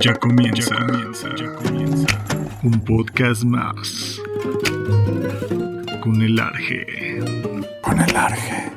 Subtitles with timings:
[0.00, 0.74] Ya comienza,
[1.36, 2.06] ya comienza,
[2.62, 4.20] Un podcast más.
[6.02, 7.20] Con el Arge.
[7.82, 8.72] Con el Arge.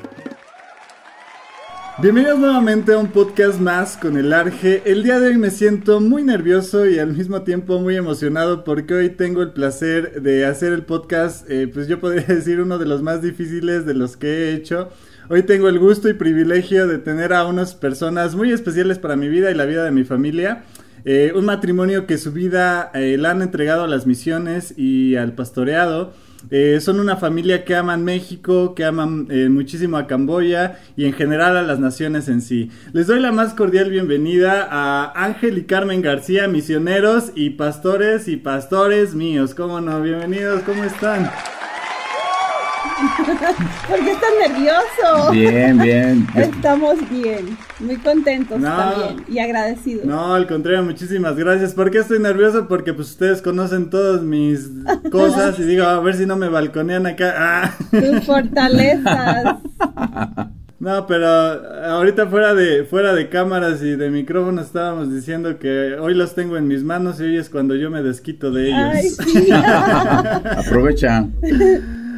[1.99, 4.83] Bienvenidos nuevamente a un podcast más con el Arge.
[4.85, 8.93] El día de hoy me siento muy nervioso y al mismo tiempo muy emocionado porque
[8.93, 12.85] hoy tengo el placer de hacer el podcast, eh, pues yo podría decir uno de
[12.85, 14.89] los más difíciles de los que he hecho.
[15.27, 19.27] Hoy tengo el gusto y privilegio de tener a unas personas muy especiales para mi
[19.27, 20.65] vida y la vida de mi familia.
[21.07, 25.33] Eh, un matrimonio que su vida eh, la han entregado a las misiones y al
[25.33, 26.13] pastoreado.
[26.49, 31.57] Eh, son una familia que aman México, que aman muchísimo a Camboya y en general
[31.57, 32.69] a las naciones en sí.
[32.93, 38.37] Les doy la más cordial bienvenida a Ángel y Carmen García, misioneros y pastores y
[38.37, 39.55] pastores míos.
[39.55, 40.01] ¿Cómo no?
[40.01, 41.31] Bienvenidos, ¿cómo están?
[43.87, 45.31] ¿Por qué estás nervioso?
[45.31, 46.27] Bien, bien.
[46.35, 50.05] Estamos bien, muy contentos también y agradecidos.
[50.05, 51.73] No, al contrario, muchísimas gracias.
[51.73, 52.67] ¿Por qué estoy nervioso?
[52.67, 54.69] Porque pues ustedes conocen todas mis
[55.11, 57.33] cosas y digo, a ver si no me balconean acá.
[57.47, 57.71] Ah.
[57.91, 59.57] Tus fortalezas.
[60.79, 66.13] No, pero ahorita fuera de fuera de cámaras y de micrófono estábamos diciendo que hoy
[66.13, 68.79] los tengo en mis manos y hoy es cuando yo me desquito de ellos.
[68.93, 69.49] Ay, sí.
[69.51, 71.27] Aprovecha.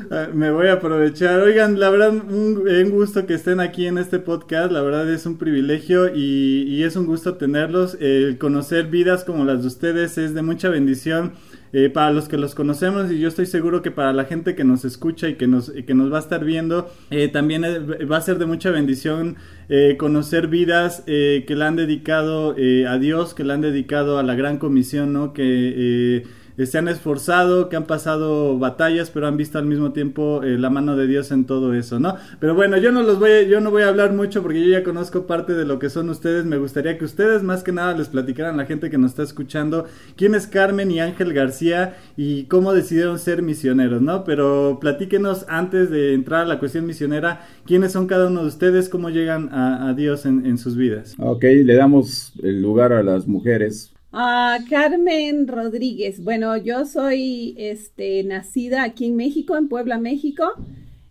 [0.09, 1.39] Ah, me voy a aprovechar.
[1.41, 4.71] Oigan, la verdad, un, un, gusto que estén aquí en este podcast.
[4.71, 7.97] La verdad es un privilegio y, es un gusto tenerlos.
[7.99, 11.33] El conocer vidas como las de ustedes es de mucha bendición.
[11.73, 14.63] Eh, para los que los conocemos y yo estoy seguro que para la gente que
[14.63, 17.63] nos escucha y que nos, que nos va a estar viendo, eh, también
[18.09, 19.35] va a ser de mucha bendición
[19.67, 22.55] eh, conocer vidas que le han dedicado
[22.87, 25.33] a Dios, que le han dedicado a la gran comisión, ¿no?
[25.33, 26.23] Que
[26.65, 30.71] se han esforzado, que han pasado batallas, pero han visto al mismo tiempo eh, la
[30.71, 32.15] mano de Dios en todo eso, ¿no?
[32.39, 34.83] Pero bueno, yo no los voy, yo no voy a hablar mucho porque yo ya
[34.83, 36.45] conozco parte de lo que son ustedes.
[36.45, 39.23] Me gustaría que ustedes más que nada les platicaran a la gente que nos está
[39.23, 39.85] escuchando
[40.15, 44.23] quién es Carmen y Ángel García y cómo decidieron ser misioneros, ¿no?
[44.23, 48.89] Pero platíquenos antes de entrar a la cuestión misionera, quiénes son cada uno de ustedes,
[48.89, 51.15] cómo llegan a, Dios en, en sus vidas.
[51.17, 56.23] Ok, le damos el lugar a las mujeres Ah, Carmen Rodríguez.
[56.23, 60.45] Bueno, yo soy este, nacida aquí en México, en Puebla, México.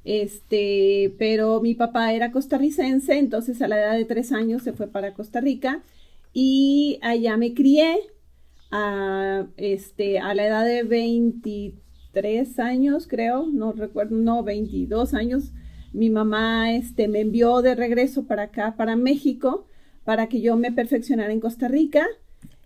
[0.05, 4.87] Este, pero mi papá era costarricense, entonces a la edad de tres años se fue
[4.87, 5.83] para Costa Rica
[6.33, 7.97] y allá me crié.
[8.73, 15.53] A, este, a la edad de 23 años, creo, no recuerdo, no, 22 años,
[15.93, 19.69] mi mamá este, me envió de regreso para acá, para México,
[20.05, 22.07] para que yo me perfeccionara en Costa Rica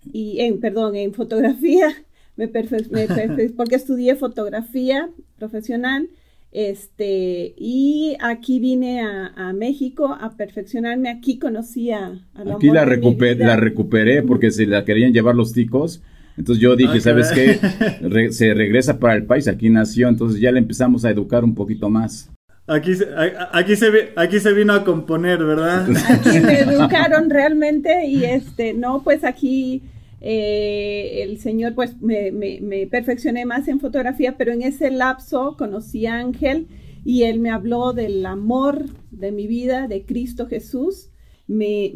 [0.05, 1.89] y en, perdón, en fotografía,
[2.37, 2.49] me,
[3.57, 6.09] porque estudié fotografía profesional,
[6.53, 14.23] este, y aquí vine a, México a perfeccionarme, aquí conocí a, Aquí la, la recuperé
[14.23, 16.03] porque se la querían llevar los ticos,
[16.37, 18.33] entonces yo dije, ¿sabes qué?
[18.33, 21.91] se regresa para el país, aquí nació, entonces ya le empezamos a educar un poquito
[21.91, 22.31] más.
[22.71, 22.93] Aquí,
[23.51, 25.89] aquí, se, aquí se vino a componer, ¿verdad?
[26.09, 29.83] Aquí me educaron realmente y este, no, pues aquí
[30.21, 36.15] eh, el Señor, pues me, perfeccioné más en fotografía, pero en ese lapso conocí a
[36.15, 36.69] Ángel
[37.05, 41.11] y él me habló del amor de mi vida, de Cristo Jesús.
[41.49, 41.89] Me,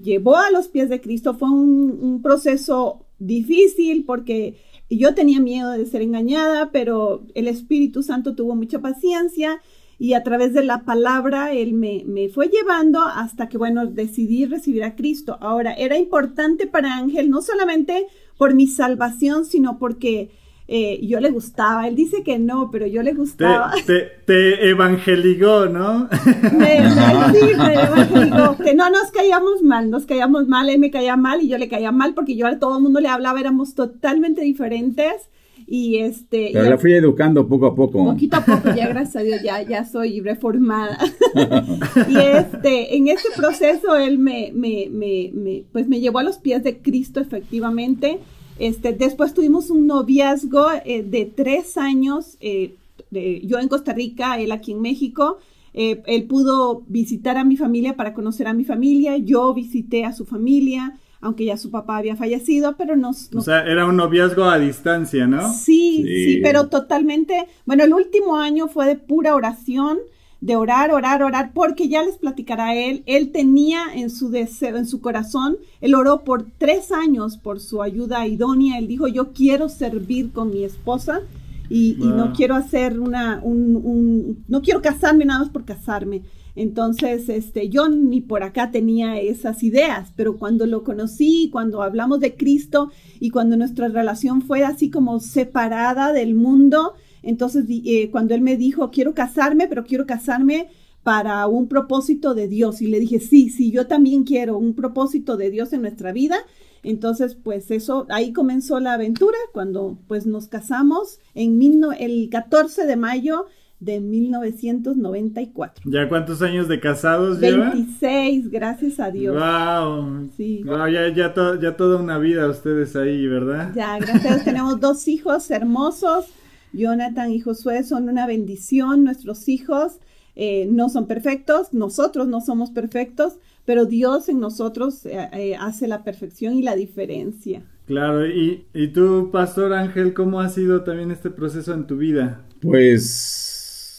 [0.00, 1.34] llevó a los pies de Cristo.
[1.34, 8.36] Fue un proceso difícil porque yo tenía miedo de ser engañada, pero el Espíritu Santo
[8.36, 9.60] tuvo mucha paciencia
[9.98, 14.46] y a través de la palabra Él me, me, fue llevando hasta que, bueno, decidí
[14.46, 15.38] recibir a Cristo.
[15.40, 18.06] Ahora, era importante para Ángel no solamente
[18.36, 20.30] por mi salvación, sino porque
[20.66, 21.86] eh, yo le gustaba.
[21.86, 23.72] Él dice que no, pero yo le gustaba.
[23.86, 26.08] Te, te, evangeligó, ¿no?
[26.52, 26.88] Me,
[27.32, 28.56] sí, me evangeligó.
[28.56, 31.68] Que no nos caíamos mal, nos caíamos mal, él me caía mal y yo le
[31.68, 35.28] caía mal porque yo a todo el mundo le hablaba, éramos totalmente diferentes.
[35.66, 36.50] Y este.
[36.52, 38.04] Pero la fui educando poco a poco.
[38.04, 40.98] Poquito a poco, ya gracias a Dios, ya, ya soy reformada.
[42.08, 46.38] y este, en ese proceso él me, me, me, me, pues me llevó a los
[46.38, 48.18] pies de Cristo, efectivamente.
[48.58, 52.76] Este, después tuvimos un noviazgo eh, de tres años, eh,
[53.10, 55.38] yo en Costa Rica, él aquí en México.
[55.76, 60.12] Eh, él pudo visitar a mi familia para conocer a mi familia, yo visité a
[60.12, 63.30] su familia, aunque ya su papá había fallecido, pero nos...
[63.34, 65.52] O sea, era un noviazgo a distancia, ¿no?
[65.54, 69.98] Sí, sí, pero totalmente, bueno, el último año fue de pura oración,
[70.42, 74.86] de orar, orar, orar, porque ya les platicará él, él tenía en su deseo, en
[74.86, 79.70] su corazón, él oró por tres años por su ayuda idónea, él dijo, yo quiero
[79.70, 81.22] servir con mi esposa
[81.70, 86.20] y, no quiero hacer una, un, un, no quiero casarme nada más por casarme.
[86.56, 92.20] Entonces, este, yo ni por acá tenía esas ideas, pero cuando lo conocí, cuando hablamos
[92.20, 98.34] de Cristo y cuando nuestra relación fue así como separada del mundo, entonces eh, cuando
[98.34, 100.68] él me dijo, quiero casarme, pero quiero casarme
[101.02, 102.80] para un propósito de Dios.
[102.80, 106.36] Y le dije, sí, sí, yo también quiero un propósito de Dios en nuestra vida.
[106.82, 111.60] Entonces, pues eso, ahí comenzó la aventura cuando pues nos casamos en
[111.98, 113.46] el 14 de mayo
[113.84, 115.90] de 1994.
[115.90, 119.34] ¿Ya cuántos años de casados 26, gracias a Dios.
[119.34, 120.30] Wow.
[120.36, 120.62] Sí.
[120.64, 123.72] Wow, ya, ya, ya toda una vida ustedes ahí, ¿verdad?
[123.74, 126.26] Ya, gracias a Dios tenemos dos hijos hermosos.
[126.72, 129.98] Jonathan y Josué son una bendición, nuestros hijos
[130.34, 133.34] eh, no son perfectos, nosotros no somos perfectos,
[133.64, 137.62] pero Dios en nosotros eh, eh, hace la perfección y la diferencia.
[137.86, 142.40] Claro, y, y tú, Pastor Ángel, ¿cómo ha sido también este proceso en tu vida?
[142.60, 143.53] Pues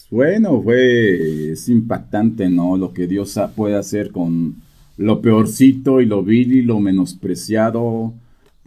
[0.10, 2.78] bueno, fue es impactante, ¿no?
[2.78, 4.56] Lo que Dios puede hacer con
[4.98, 8.13] lo peorcito y lo vil y lo menospreciado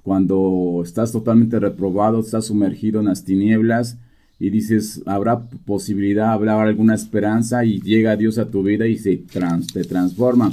[0.09, 3.99] cuando estás totalmente reprobado, estás sumergido en las tinieblas
[4.41, 9.17] y dices, habrá posibilidad, habrá alguna esperanza y llega Dios a tu vida y se
[9.19, 10.51] te transforma.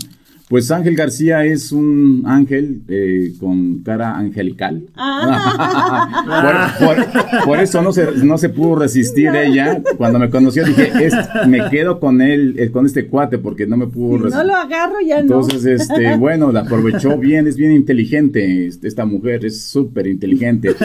[0.48, 4.84] Pues Ángel García es un ángel eh, con cara angelical.
[4.96, 6.76] Ah.
[7.46, 9.82] por, eso no se, no se pudo resistir ella.
[9.98, 10.92] Cuando me conoció dije,
[11.48, 14.46] me quedo con él, eh, con este cuate, porque no me pudo resistir.
[14.46, 15.72] No lo agarro ya Entonces, no.
[15.72, 18.68] este, bueno, la aprovechó bien, es bien inteligente.
[18.68, 20.76] Este, esta mujer es súper inteligente.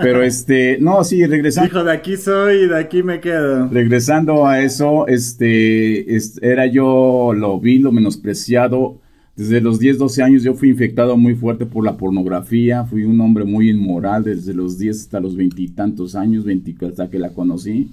[0.00, 1.68] Pero este, no, sí, regresando.
[1.68, 3.68] Hijo, de aquí soy, de aquí me quedo.
[3.68, 8.91] Regresando a eso, este, este era yo, lo vi, lo menospreciado
[9.36, 13.20] desde los 10, 12 años yo fui infectado muy fuerte por la pornografía, fui un
[13.20, 17.88] hombre muy inmoral desde los 10 hasta los veintitantos años, 20, hasta que la conocí,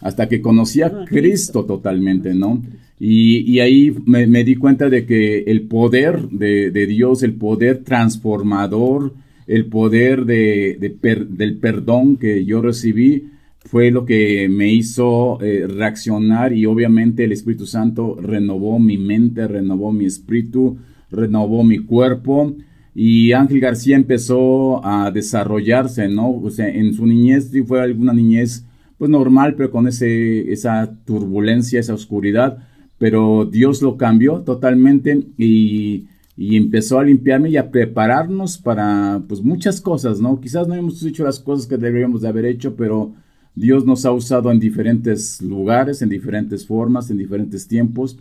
[0.00, 2.62] hasta que conocí a ah, Cristo totalmente, ¿no?
[3.02, 9.14] Y, ahí me, di cuenta de que el poder de, Dios, el poder transformador,
[9.46, 13.30] el poder de, del perdón que yo recibí,
[13.64, 19.46] fue lo que me hizo eh, reaccionar y obviamente el Espíritu Santo renovó mi mente,
[19.46, 20.78] renovó mi espíritu,
[21.10, 22.54] renovó mi cuerpo
[22.94, 26.30] y Ángel García empezó a desarrollarse, ¿no?
[26.30, 28.64] O sea, en su niñez sí fue alguna niñez
[28.98, 32.58] pues normal, pero con ese, esa turbulencia, esa oscuridad,
[32.98, 39.42] pero Dios lo cambió totalmente y, y empezó a limpiarme y a prepararnos para pues
[39.42, 40.40] muchas cosas, ¿no?
[40.40, 43.14] Quizás no hemos hecho las cosas que deberíamos de haber hecho, pero
[43.54, 48.18] Dios nos ha usado en diferentes lugares, en diferentes formas, en diferentes tiempos,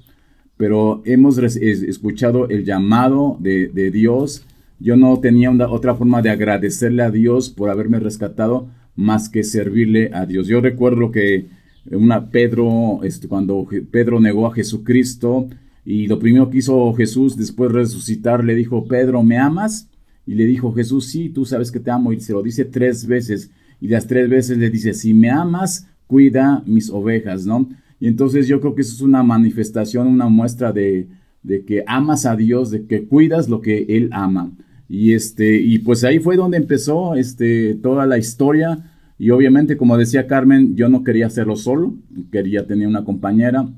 [0.58, 4.46] pero hemos escuchado el llamado de, Dios.
[4.80, 10.12] Yo no tenía otra forma de agradecerle a Dios por haberme rescatado más que servirle
[10.14, 10.48] a Dios.
[10.48, 11.48] Yo recuerdo que
[11.92, 15.48] una Pedro, este, cuando Pedro negó a Jesucristo
[15.86, 19.90] y lo primero que hizo Jesús después de resucitar, le dijo, Pedro, ¿me amas?
[20.28, 22.12] Y le dijo Jesús, sí, tú sabes que te amo.
[22.12, 23.50] Y se lo dice tres veces
[23.82, 27.70] y las tres veces le dice, si me amas, cuida mis ovejas, ¿no?
[28.00, 31.08] Y entonces yo creo que eso es una manifestación, una muestra de,
[31.44, 34.52] de que amas a Dios, de que cuidas lo que Él ama.
[34.88, 38.80] Y, este, y pues ahí fue donde empezó este, toda la historia.
[39.18, 41.94] Y obviamente, como decía Carmen, yo no quería hacerlo solo,
[42.32, 43.70] quería tener una compañera.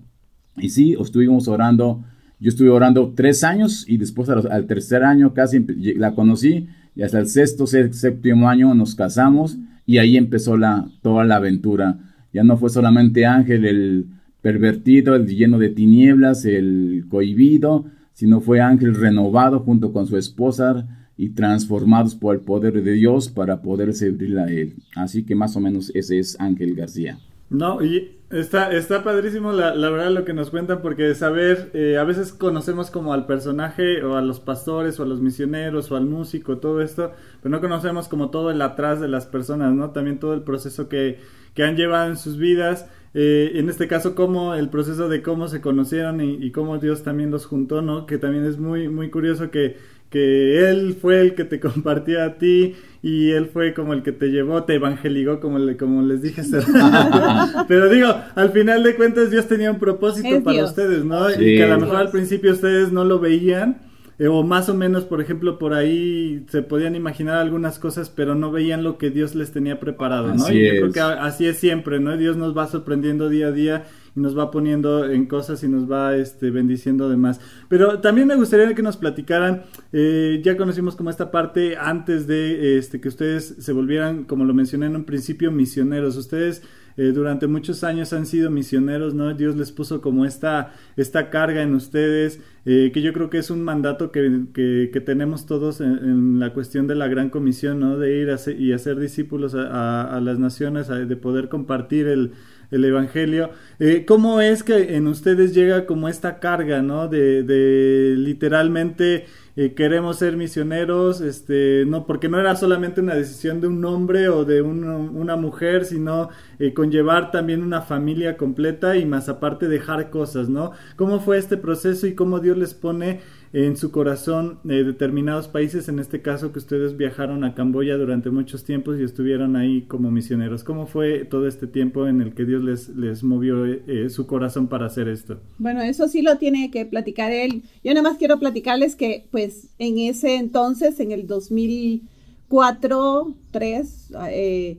[0.57, 2.04] Y sí, estuvimos orando.
[2.39, 5.59] Yo estuve orando tres años y después al, tercer año casi
[5.95, 11.23] la conocí y hasta el sexto, séptimo año nos casamos y ahí empezó la, toda
[11.26, 12.00] la aventura.
[12.33, 14.06] Ya no fue solamente Ángel el
[14.42, 20.88] pervertido, el lleno de tinieblas, el cohibido, sino fue Ángel renovado junto con su esposa
[21.18, 24.76] y transformados por el poder de Dios para poder servirle a él.
[24.95, 27.19] Así que más o menos ese es Ángel García.
[27.50, 31.97] No, y está, está padrísimo la, la verdad lo que nos cuentan porque saber, eh,
[31.97, 35.97] a veces conocemos como al personaje o a los pastores o a los misioneros o
[35.97, 37.11] al músico, todo esto,
[37.42, 39.92] pero no conocemos como todo el atrás de las personas, ¿no?
[39.92, 41.19] También todo el proceso que,
[41.54, 42.88] que han llevado en sus vidas.
[43.14, 47.04] Eh, en este caso, como el proceso de cómo se conocieron y, y, cómo Dios
[47.04, 48.06] también los juntó, ¿no?
[48.06, 49.78] Que también es muy, muy curioso que
[50.12, 54.12] que él fue el que te compartió a ti y él fue como el que
[54.12, 56.44] te llevó, te evangeligó, como, le, como les dije
[57.68, 61.31] Pero digo, al final de cuentas Dios tenía un propósito para ustedes, ¿no?
[61.31, 63.81] Y que a lo mejor al principio ustedes no lo veían,
[64.21, 68.35] eh, o más o menos, por ejemplo, por ahí se podían imaginar algunas cosas, pero
[68.35, 70.47] no veían lo que Dios les tenía preparado, ¿no?
[70.51, 72.16] y yo creo que así es siempre, ¿no?
[72.16, 75.89] Dios nos va sorprendiendo día a día y nos va poniendo en cosas y nos
[75.89, 77.39] va este, bendiciendo además.
[77.69, 79.63] Pero también me gustaría que nos platicaran,
[79.94, 84.53] eh, ya conocimos como esta parte antes de este, que ustedes se volvieran, como lo
[84.53, 86.18] mencioné en un principio, misioneros.
[86.18, 86.61] Ustedes
[86.97, 89.33] eh, durante muchos años han sido misioneros, ¿no?
[89.33, 93.49] Dios les puso como esta, esta carga en ustedes, eh, que yo creo que es
[93.49, 97.97] un mandato que, que, tenemos todos en, la cuestión de la gran comisión, ¿no?
[97.97, 102.33] De ir y hacer discípulos a, las naciones, de poder compartir el,
[102.71, 103.51] el Evangelio.
[103.80, 107.07] Eh, ¿Cómo es que en ustedes llega como esta carga, ¿no?
[107.07, 109.25] De, de literalmente
[109.57, 114.30] eh, queremos ser misioneros, este, no, porque no era solamente una decisión de un hombre
[114.30, 120.09] o de una mujer, sino eh, conllevar también una familia completa y más aparte dejar
[120.09, 120.71] cosas, ¿no?
[120.95, 123.19] ¿Cómo fue este proceso y cómo Dios les pone
[123.53, 128.29] en su corazón eh, determinados países, en este caso que ustedes viajaron a Camboya durante
[128.29, 130.63] muchos tiempos y estuvieron ahí como misioneros.
[130.63, 134.67] ¿Cómo fue todo este tiempo en el que Dios les, les movió eh, su corazón
[134.67, 135.41] para hacer esto?
[135.57, 137.63] Bueno, eso sí lo tiene que platicar él.
[137.83, 144.77] Yo nada más quiero platicarles que pues en ese entonces, en el 2004, 3, eh,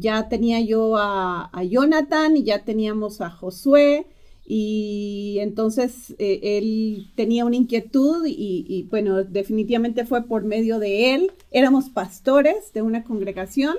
[0.00, 4.06] ya tenía yo a Jonathan y ya teníamos a Josué
[4.54, 11.30] y entonces eh, él tenía una inquietud y, bueno, definitivamente fue por medio de él.
[11.52, 13.78] Éramos pastores de una congregación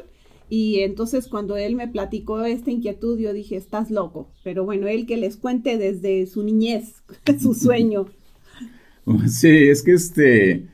[0.49, 5.05] y entonces cuando él me platicó esta inquietud yo dije, estás loco, pero bueno, él
[5.05, 7.03] que les cuente desde su niñez,
[7.39, 8.07] su sueño.
[9.27, 10.69] Sí, es que este,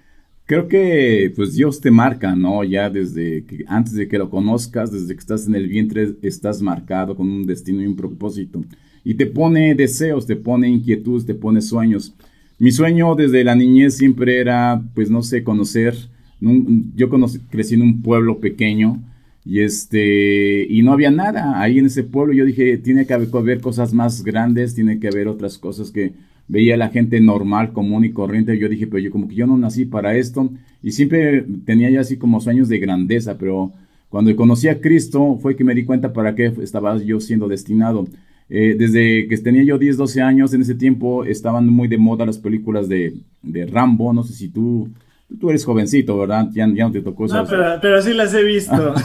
[0.45, 2.63] creo que pues Dios te marca, ¿no?
[2.63, 6.61] Ya desde que antes de que lo conozcas, desde que estás en el vientre, estás
[6.61, 8.63] marcado con un destino y un propósito
[9.03, 12.13] y te pone deseos, te pone inquietudes, te pone sueños.
[12.57, 15.95] Mi sueño desde la niñez siempre era, pues no sé, conocer.
[16.95, 17.09] Yo
[17.49, 19.01] crecí en un pueblo pequeño
[19.45, 22.33] y este y no había nada ahí en ese pueblo.
[22.33, 26.13] Yo dije, tiene que haber cosas más grandes, tiene que haber otras cosas que
[26.49, 28.57] veía la gente normal, común y corriente.
[28.59, 30.51] Yo dije, pero yo como que yo no nací para esto
[30.83, 33.71] y siempre tenía ya así como sueños de grandeza, pero
[34.09, 38.07] cuando conocí a Cristo fue que me di cuenta para qué estaba yo siendo destinado.
[38.51, 42.25] Eh, desde que tenía yo 10, 12 años, en ese tiempo estaban muy de moda
[42.25, 43.13] las películas de,
[43.43, 44.11] de Rambo.
[44.11, 44.89] No sé si tú,
[45.39, 46.49] tú eres jovencito, ¿verdad?
[46.51, 48.95] Ya, no te tocó No, pero, pero, sí las he visto.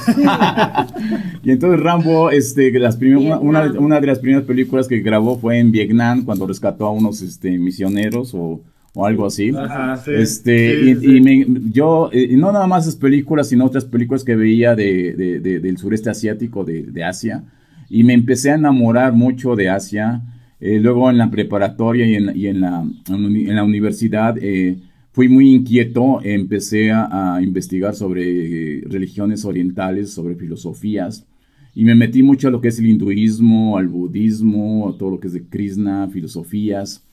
[1.42, 5.70] y entonces Rambo, este, las una, una, de las primeras películas que grabó fue en
[5.70, 8.62] Vietnam, cuando rescató a unos este, misioneros o,
[8.94, 9.52] o algo así.
[9.54, 14.36] Ajá, sí, este, y, yo, eh, no nada más esas películas, sino otras películas que
[14.36, 17.44] veía de, de, del sureste asiático, de, de Asia
[17.88, 20.22] y me empecé a enamorar mucho de Asia.
[20.60, 24.78] Eh, luego en la preparatoria y en, la, en la, universidad eh,
[25.12, 31.26] fui muy inquieto, empecé a, investigar sobre eh, religiones orientales, sobre filosofías,
[31.74, 35.20] y me metí mucho a lo que es el hinduismo, al budismo, a todo lo
[35.20, 37.04] que es de Krishna, filosofías,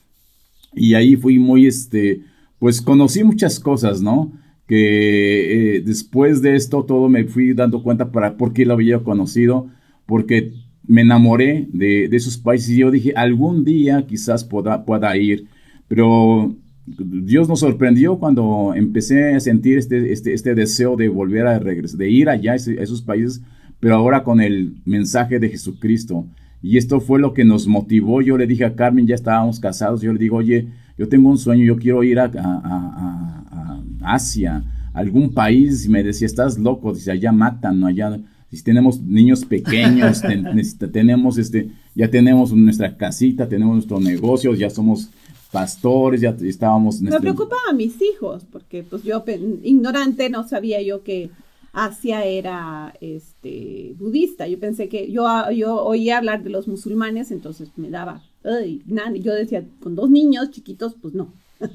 [0.74, 2.22] y ahí fui muy, este,
[2.60, 4.32] pues conocí muchas cosas, ¿no?
[4.68, 9.68] Que después de esto todo me fui dando cuenta para por qué lo había conocido,
[10.06, 10.54] porque
[10.88, 15.48] me enamoré de, esos países y yo dije, algún día quizás pueda, pueda ir,
[15.88, 16.56] pero
[16.86, 21.98] Dios nos sorprendió cuando empecé a sentir este, este, este deseo de volver a regresar,
[21.98, 23.42] de ir allá a esos países,
[23.80, 26.26] pero ahora con el mensaje de Jesucristo.
[26.62, 28.22] Y esto fue lo que nos motivó.
[28.22, 30.68] Yo le dije a Carmen, ya estábamos casados, yo le digo, oye,
[30.98, 35.86] yo tengo un sueño, yo quiero ir a, a, a Asia, algún país.
[35.86, 38.20] Y me decía, estás loco, dice, allá matan, allá
[38.58, 40.22] si tenemos niños pequeños,
[40.92, 45.10] tenemos este, ya tenemos nuestra casita, tenemos nuestros negocios, ya somos
[45.52, 47.02] pastores, ya estábamos...
[47.02, 49.24] Me preocupaba a mis hijos, porque pues yo,
[49.64, 51.30] ignorante, no sabía yo que
[51.74, 54.48] Asia era este budista.
[54.48, 59.66] Yo pensé que yo, yo oía hablar de los musulmanes, entonces me daba, yo decía,
[59.82, 61.34] con dos niños chiquitos, pues no.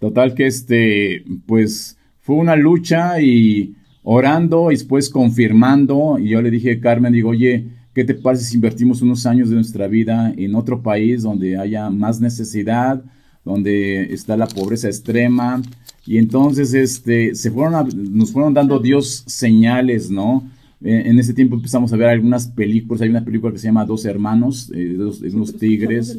[0.00, 6.18] Total que este, pues fue una lucha y orando y después confirmando.
[6.18, 9.48] Y yo le dije a Carmen, digo, oye, ¿qué te parece si invertimos unos años
[9.48, 13.02] de nuestra vida en otro país donde haya más necesidad,
[13.44, 15.62] donde está la pobreza extrema?
[16.06, 20.48] Y entonces este, se fueron nos fueron dando Dios señales, ¿no?
[20.82, 23.02] Eh, en ese tiempo empezamos a ver algunas películas.
[23.02, 26.18] Hay una película que se llama Dos Hermanos, eh, de, unos tigres.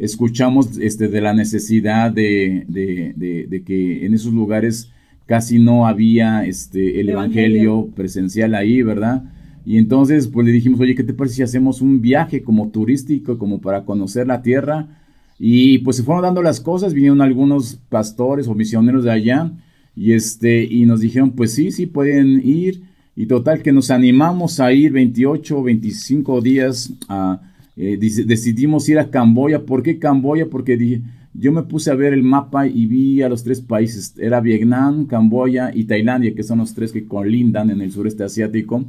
[0.00, 4.90] Escuchamos, este, de la necesidad de, de, de que en esos lugares
[5.30, 7.88] casi no había este, el evangelio.
[7.94, 9.22] presencial ahí, ¿verdad?
[9.64, 13.38] Y entonces pues le dijimos, oye, ¿qué te parece si hacemos un viaje como turístico,
[13.38, 14.88] como para conocer la tierra?
[15.38, 19.52] Y pues se fueron dando las cosas, vinieron algunos pastores o misioneros de allá
[19.94, 22.82] y, este, y nos dijeron, pues sí, sí pueden ir.
[23.14, 27.40] Y total que nos animamos a ir 28 o 25 días, a,
[27.76, 29.64] eh, decidimos ir a Camboya.
[29.64, 30.46] ¿Por qué Camboya?
[30.50, 34.14] Porque dije, yo me puse a ver el mapa y vi a los tres países.
[34.18, 38.84] Era Vietnam, Camboya y Tailandia, que son los tres que colindan en el sureste asiático.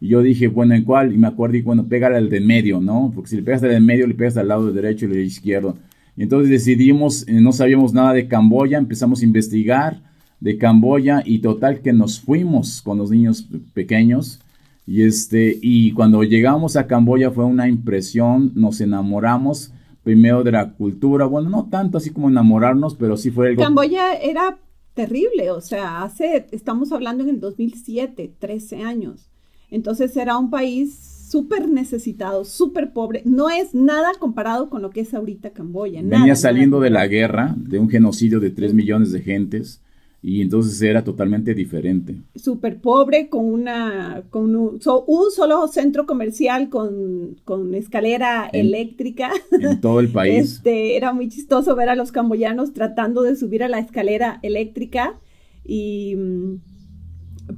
[0.00, 1.12] Y yo dije, bueno, ¿en cuál?
[1.12, 3.12] Y me acuerdo, y bueno, pégale al de medio, ¿no?
[3.14, 5.76] Porque si le pegas al de medio, le pegas al lado derecho y al izquierdo.
[6.16, 10.00] Y entonces decidimos, eh, no sabíamos nada de Camboya, empezamos a investigar
[10.40, 14.40] de Camboya y total que nos fuimos con los niños pequeños.
[14.86, 19.72] Y, este, y cuando llegamos a Camboya fue una impresión, nos enamoramos
[20.04, 23.62] primero de la cultura, bueno, no tanto así como enamorarnos, pero sí fue algo...
[23.62, 24.58] Camboya era
[24.94, 29.30] terrible, o sea, hace, estamos hablando en el 2007, 13 años.
[29.70, 33.22] Entonces era un país súper necesitado, súper pobre.
[33.24, 36.00] No es nada comparado con lo que es ahorita Camboya.
[36.02, 39.82] Venía saliendo de la guerra, de un genocidio de 3 millones de gentes.
[40.26, 42.16] Y entonces era totalmente diferente.
[42.34, 49.30] Súper pobre, con una con un, solo centro comercial con, escalera eléctrica.
[49.52, 50.54] En todo el país.
[50.54, 55.20] Este, era muy chistoso ver a los camboyanos tratando de subir a la escalera eléctrica.
[55.62, 56.54] Y mm,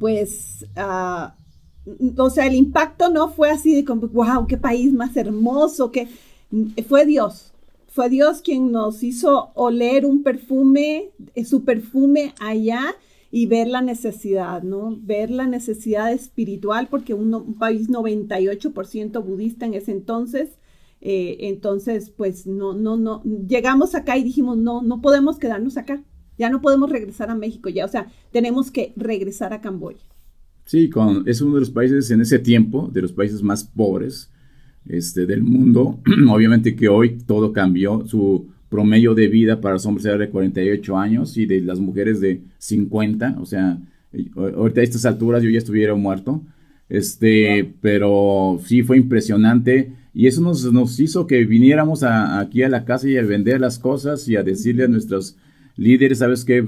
[0.00, 1.30] pues uh,
[2.18, 6.08] o sea, el impacto no fue así de como, wow, qué país más hermoso, que
[6.88, 7.52] fue Dios.
[7.96, 12.94] Fue Dios quien nos hizo oler un perfume, eh, su perfume allá
[13.30, 14.98] y ver la necesidad, ¿no?
[15.00, 20.58] Ver la necesidad espiritual, porque un, un país 98% budista en ese entonces,
[21.00, 26.04] eh, entonces, pues no, no, no, llegamos acá y dijimos, no, no podemos quedarnos acá,
[26.36, 30.04] ya no podemos regresar a México, ya, o sea, tenemos que regresar a Camboya.
[30.66, 34.30] Sí, con, es uno de los países en ese tiempo, de los países más pobres
[34.88, 36.00] este, del mundo.
[36.30, 38.06] Obviamente que hoy todo cambió.
[38.06, 42.20] Su promedio de vida para los hombres era de 48 años y de las mujeres
[42.20, 43.36] de 50.
[43.40, 43.78] O sea,
[44.36, 46.42] ahorita a estas alturas yo ya estuviera muerto.
[46.88, 52.84] Este, pero sí fue impresionante y eso nos, nos hizo que viniéramos aquí a la
[52.84, 55.36] casa y a vender las cosas y a decirle a nuestros
[55.76, 56.62] líderes, ¿sabes qué?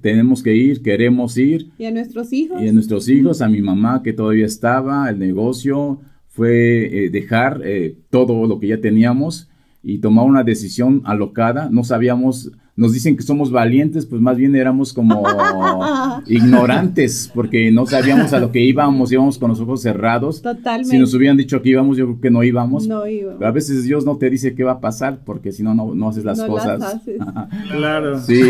[0.00, 1.70] tenemos que ir, queremos ir.
[1.78, 2.62] Y a nuestros hijos.
[2.62, 6.00] Y a nuestros hijos, a mi mamá que todavía estaba, el negocio
[6.34, 9.48] fue eh, dejar eh, todo lo que ya teníamos
[9.82, 11.68] y tomar una decisión alocada.
[11.70, 15.22] No sabíamos nos dicen que somos valientes, pues más bien éramos como
[16.26, 20.42] ignorantes, porque no sabíamos a lo que íbamos, íbamos con los ojos cerrados.
[20.42, 20.90] Totalmente.
[20.90, 22.88] Si nos hubieran dicho que íbamos, yo creo que no íbamos.
[22.88, 23.42] No íbamos.
[23.42, 26.24] a veces Dios no te dice qué va a pasar, porque si no, no haces
[26.24, 27.00] las cosas.
[27.70, 28.20] claro.
[28.20, 28.42] Sí,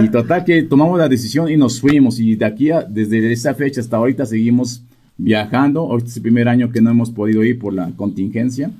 [0.00, 3.52] y total que tomamos la decisión y nos fuimos, y de aquí, a, desde esa
[3.54, 4.84] fecha hasta ahorita seguimos
[5.16, 5.80] viajando.
[5.80, 8.70] Ahorita es el primer año que no hemos podido ir por la contingencia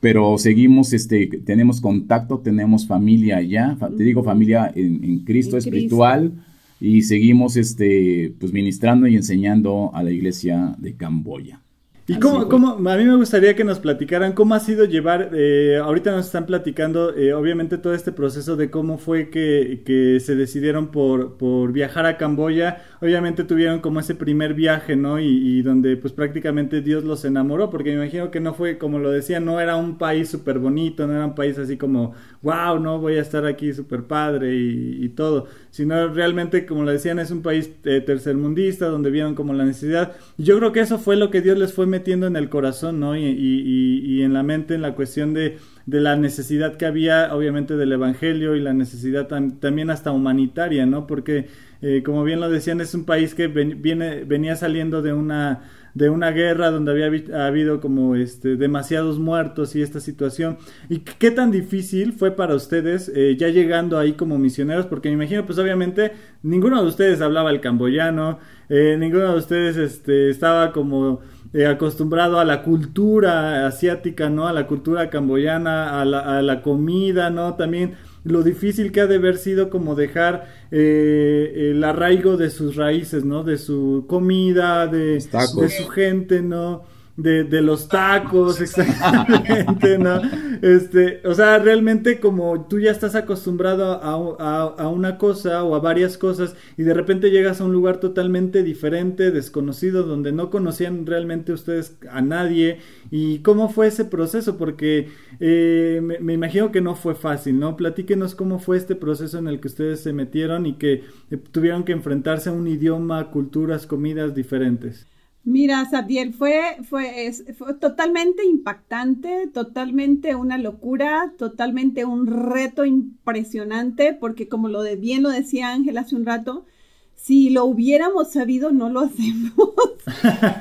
[0.00, 6.32] pero seguimos, este, tenemos contacto, tenemos familia allá, te digo familia en, Cristo espiritual.
[6.80, 11.60] Y seguimos, este, pues ministrando y enseñando a la iglesia de Camboya.
[12.06, 15.76] ¿Y cómo, cómo, a mí me gustaría que nos platicaran cómo ha sido llevar, eh,
[15.76, 20.34] ahorita nos están platicando, eh, obviamente todo este proceso de cómo fue que, que, se
[20.34, 25.20] decidieron por, por viajar a Camboya, obviamente tuvieron como ese primer viaje, ¿no?
[25.20, 28.98] Y, y, donde pues prácticamente Dios los enamoró, porque me imagino que no fue, como
[28.98, 32.78] lo decía, no era un país súper bonito, no era un país así como, wow,
[32.78, 37.18] no, voy a estar aquí súper padre y, y, todo, sino realmente, como lo decían,
[37.18, 40.12] es un país eh, tercermundista, donde vieron como la necesidad.
[40.36, 43.16] Yo creo que eso fue lo que Dios les fue metiendo en el corazón, ¿no?
[43.16, 47.76] Y, y, en la mente, en la cuestión de, de, la necesidad que había, obviamente,
[47.76, 51.06] del Evangelio y la necesidad también hasta humanitaria, ¿no?
[51.06, 51.46] Porque,
[51.82, 55.62] eh, como bien lo decían, es un país que viene, venía saliendo de una
[55.94, 61.30] de una guerra donde había habido como este demasiados muertos y esta situación y qué
[61.30, 65.58] tan difícil fue para ustedes eh, ya llegando ahí como misioneros porque me imagino pues
[65.58, 66.12] obviamente
[66.42, 68.38] ninguno de ustedes hablaba el camboyano
[68.68, 71.20] eh, ninguno de ustedes este estaba como
[71.54, 74.46] eh, acostumbrado a la cultura asiática, ¿no?
[74.48, 77.54] A la cultura camboyana, a la, a la comida, ¿no?
[77.54, 77.94] También
[78.28, 83.24] lo difícil que ha de haber sido como dejar eh, el arraigo de sus raíces,
[83.24, 83.44] ¿no?
[83.44, 86.84] De su comida, de, de su gente, ¿no?
[87.18, 90.22] De, de los tacos, exactamente, ¿no?
[90.62, 95.80] Este, o sea, realmente como tú ya estás acostumbrado a, a, una cosa o a
[95.80, 101.06] varias cosas y de repente llegas a un lugar totalmente diferente, desconocido, donde no conocían
[101.06, 102.78] realmente ustedes a nadie.
[103.10, 104.56] ¿Y cómo fue ese proceso?
[104.56, 105.08] Porque
[105.40, 107.76] eh, me, me, imagino que no fue fácil, ¿no?
[107.76, 111.02] Platíquenos cómo fue este proceso en el que ustedes se metieron y que
[111.50, 115.06] tuvieron que enfrentarse a un idioma, culturas, comidas diferentes.
[115.48, 124.46] Mira, Sabdiel, fue, fue, fue totalmente impactante, totalmente una locura, totalmente un reto impresionante, porque
[124.46, 126.66] como lo de bien lo decía Ángel hace un rato,
[127.14, 129.54] si lo hubiéramos sabido no lo hacemos.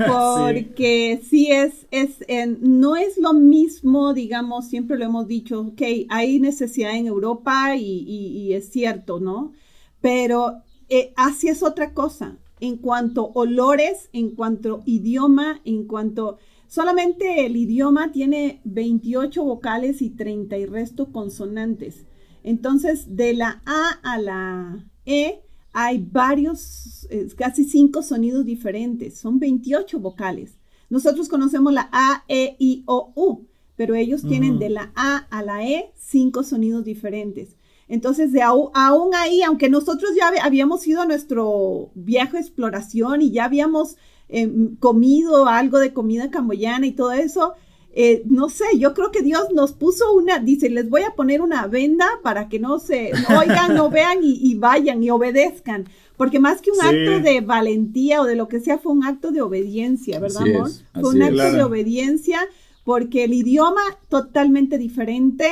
[0.07, 2.23] Porque sí, es es
[2.61, 8.53] no es lo mismo digamos siempre lo hemos dicho ok hay necesidad en Europa y,
[8.53, 9.51] es cierto no
[9.99, 16.37] pero eh, así es otra cosa en cuanto olores, en cuanto idioma, en cuanto...
[16.69, 22.05] Solamente el idioma tiene 28 vocales y 30 y resto consonantes.
[22.43, 25.41] Entonces, de la A a la E
[25.71, 29.17] hay varios, eh, casi cinco sonidos diferentes.
[29.17, 30.57] Son 28 vocales.
[30.89, 35.43] Nosotros conocemos la A, E, I, O, U, pero ellos tienen de la A a
[35.43, 37.56] la E cinco sonidos diferentes.
[37.89, 43.45] Entonces, de aún, ahí, aunque nosotros ya habíamos ido a nuestro viaje exploración y ya
[43.45, 43.97] habíamos
[44.27, 47.53] em, comido algo de comida camboyana y todo eso,
[47.99, 51.41] eh, no sé, yo creo que Dios nos puso una, dice, les voy a poner
[51.41, 55.85] una venda para que no se oigan, no vean y, vayan y obedezcan.
[56.15, 59.31] Porque más que un acto de valentía o de lo que sea, fue un acto
[59.31, 60.69] de obediencia, ¿verdad, amor?
[60.93, 62.39] fue un acto de obediencia
[62.83, 65.47] porque el idioma totalmente diferente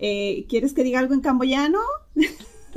[0.00, 1.78] eh, ¿Quieres que diga algo en camboyano?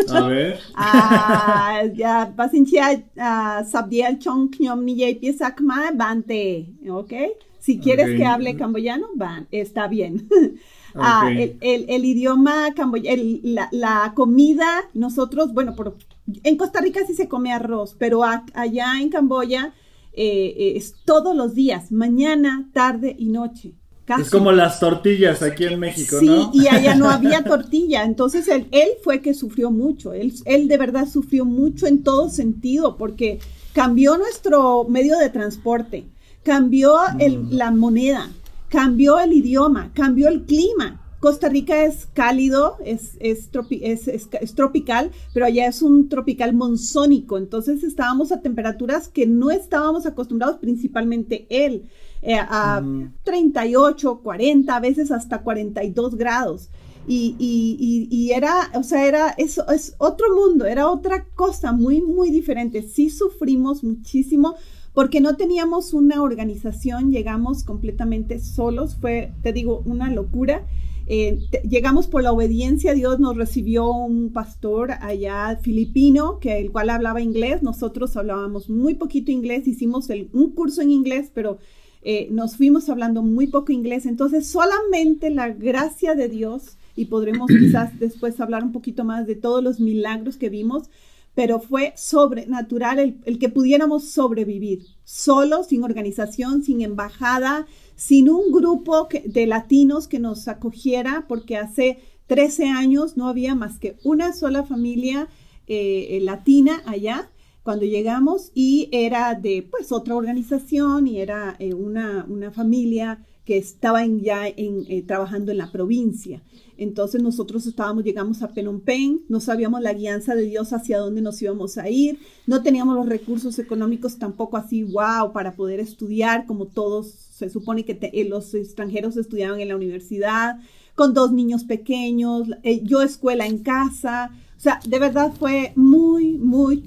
[0.09, 0.59] A ver.
[0.75, 4.85] Ah, ya, pasinchia, ah, sabdiel chong knyom
[5.19, 5.55] pieza
[5.95, 7.13] bante, ¿ok?
[7.59, 10.27] Si quieres que hable camboyano, van, está bien.
[10.95, 13.23] Ah, el, idioma camboyano,
[13.71, 15.97] la, comida, nosotros, bueno, por,
[16.43, 19.73] en Costa Rica sí se come arroz, pero allá en Camboya
[20.13, 23.73] eh, es todos los días, mañana, tarde y noche.
[24.19, 26.51] Es como las tortillas aquí en México, ¿no?
[26.51, 28.03] Sí, y allá no había tortilla.
[28.03, 30.13] Entonces él, él fue que sufrió mucho.
[30.13, 33.39] Él, él de verdad sufrió mucho en todo sentido porque
[33.73, 36.05] cambió nuestro medio de transporte,
[36.43, 37.51] cambió el, mm.
[37.51, 38.29] la moneda,
[38.69, 40.99] cambió el idioma, cambió el clima.
[41.19, 47.37] Costa Rica es cálido, es, es, es, tropical, pero allá es un tropical monzónico.
[47.37, 51.87] Entonces estábamos a temperaturas que no estábamos acostumbrados, principalmente él.
[52.25, 52.81] Eh, a
[53.25, 56.69] 38, 40, a veces hasta 42 grados.
[57.05, 62.01] Y, y, y, era, o sea, era, eso es otro mundo, era otra cosa muy,
[62.01, 62.81] muy diferente.
[62.81, 64.55] Sí sufrimos muchísimo
[64.93, 70.65] porque no teníamos una organización, llegamos completamente solos, fue, te digo, una locura.
[71.07, 76.89] Eh, llegamos por la obediencia, Dios nos recibió un pastor allá filipino, que el cual
[76.89, 81.57] hablaba inglés, nosotros hablábamos muy poquito inglés, hicimos un curso en inglés, pero
[82.05, 87.47] eh, nos fuimos hablando muy poco inglés, entonces solamente la gracia de Dios, y podremos
[87.59, 90.89] quizás después hablar un poquito más de todos los milagros que vimos,
[91.33, 99.07] pero fue sobrenatural el, que pudiéramos sobrevivir, solo, sin organización, sin embajada, sin un grupo
[99.25, 104.63] de latinos que nos acogiera, porque hace 13 años no había más que una sola
[104.63, 105.27] familia
[105.67, 107.29] eh, latina allá
[107.63, 113.57] cuando llegamos y era de pues otra organización y era eh, una, una, familia que
[113.57, 116.43] estaba ya en, eh, trabajando en la provincia.
[116.77, 118.81] Entonces nosotros estábamos, llegamos a Phnom
[119.29, 123.07] no sabíamos la guianza de Dios hacia dónde nos íbamos a ir, no teníamos los
[123.07, 128.53] recursos económicos tampoco así, wow, para poder estudiar como todos, se supone que eh, los
[128.53, 130.59] extranjeros estudiaban en la universidad,
[130.95, 132.49] con dos niños pequeños,
[132.83, 136.83] yo escuela en casa, o sea, de verdad fue muy, muy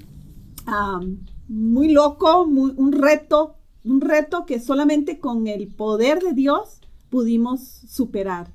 [1.47, 7.61] muy loco, muy, un reto, un reto que solamente con el poder de Dios pudimos
[7.61, 8.47] superar.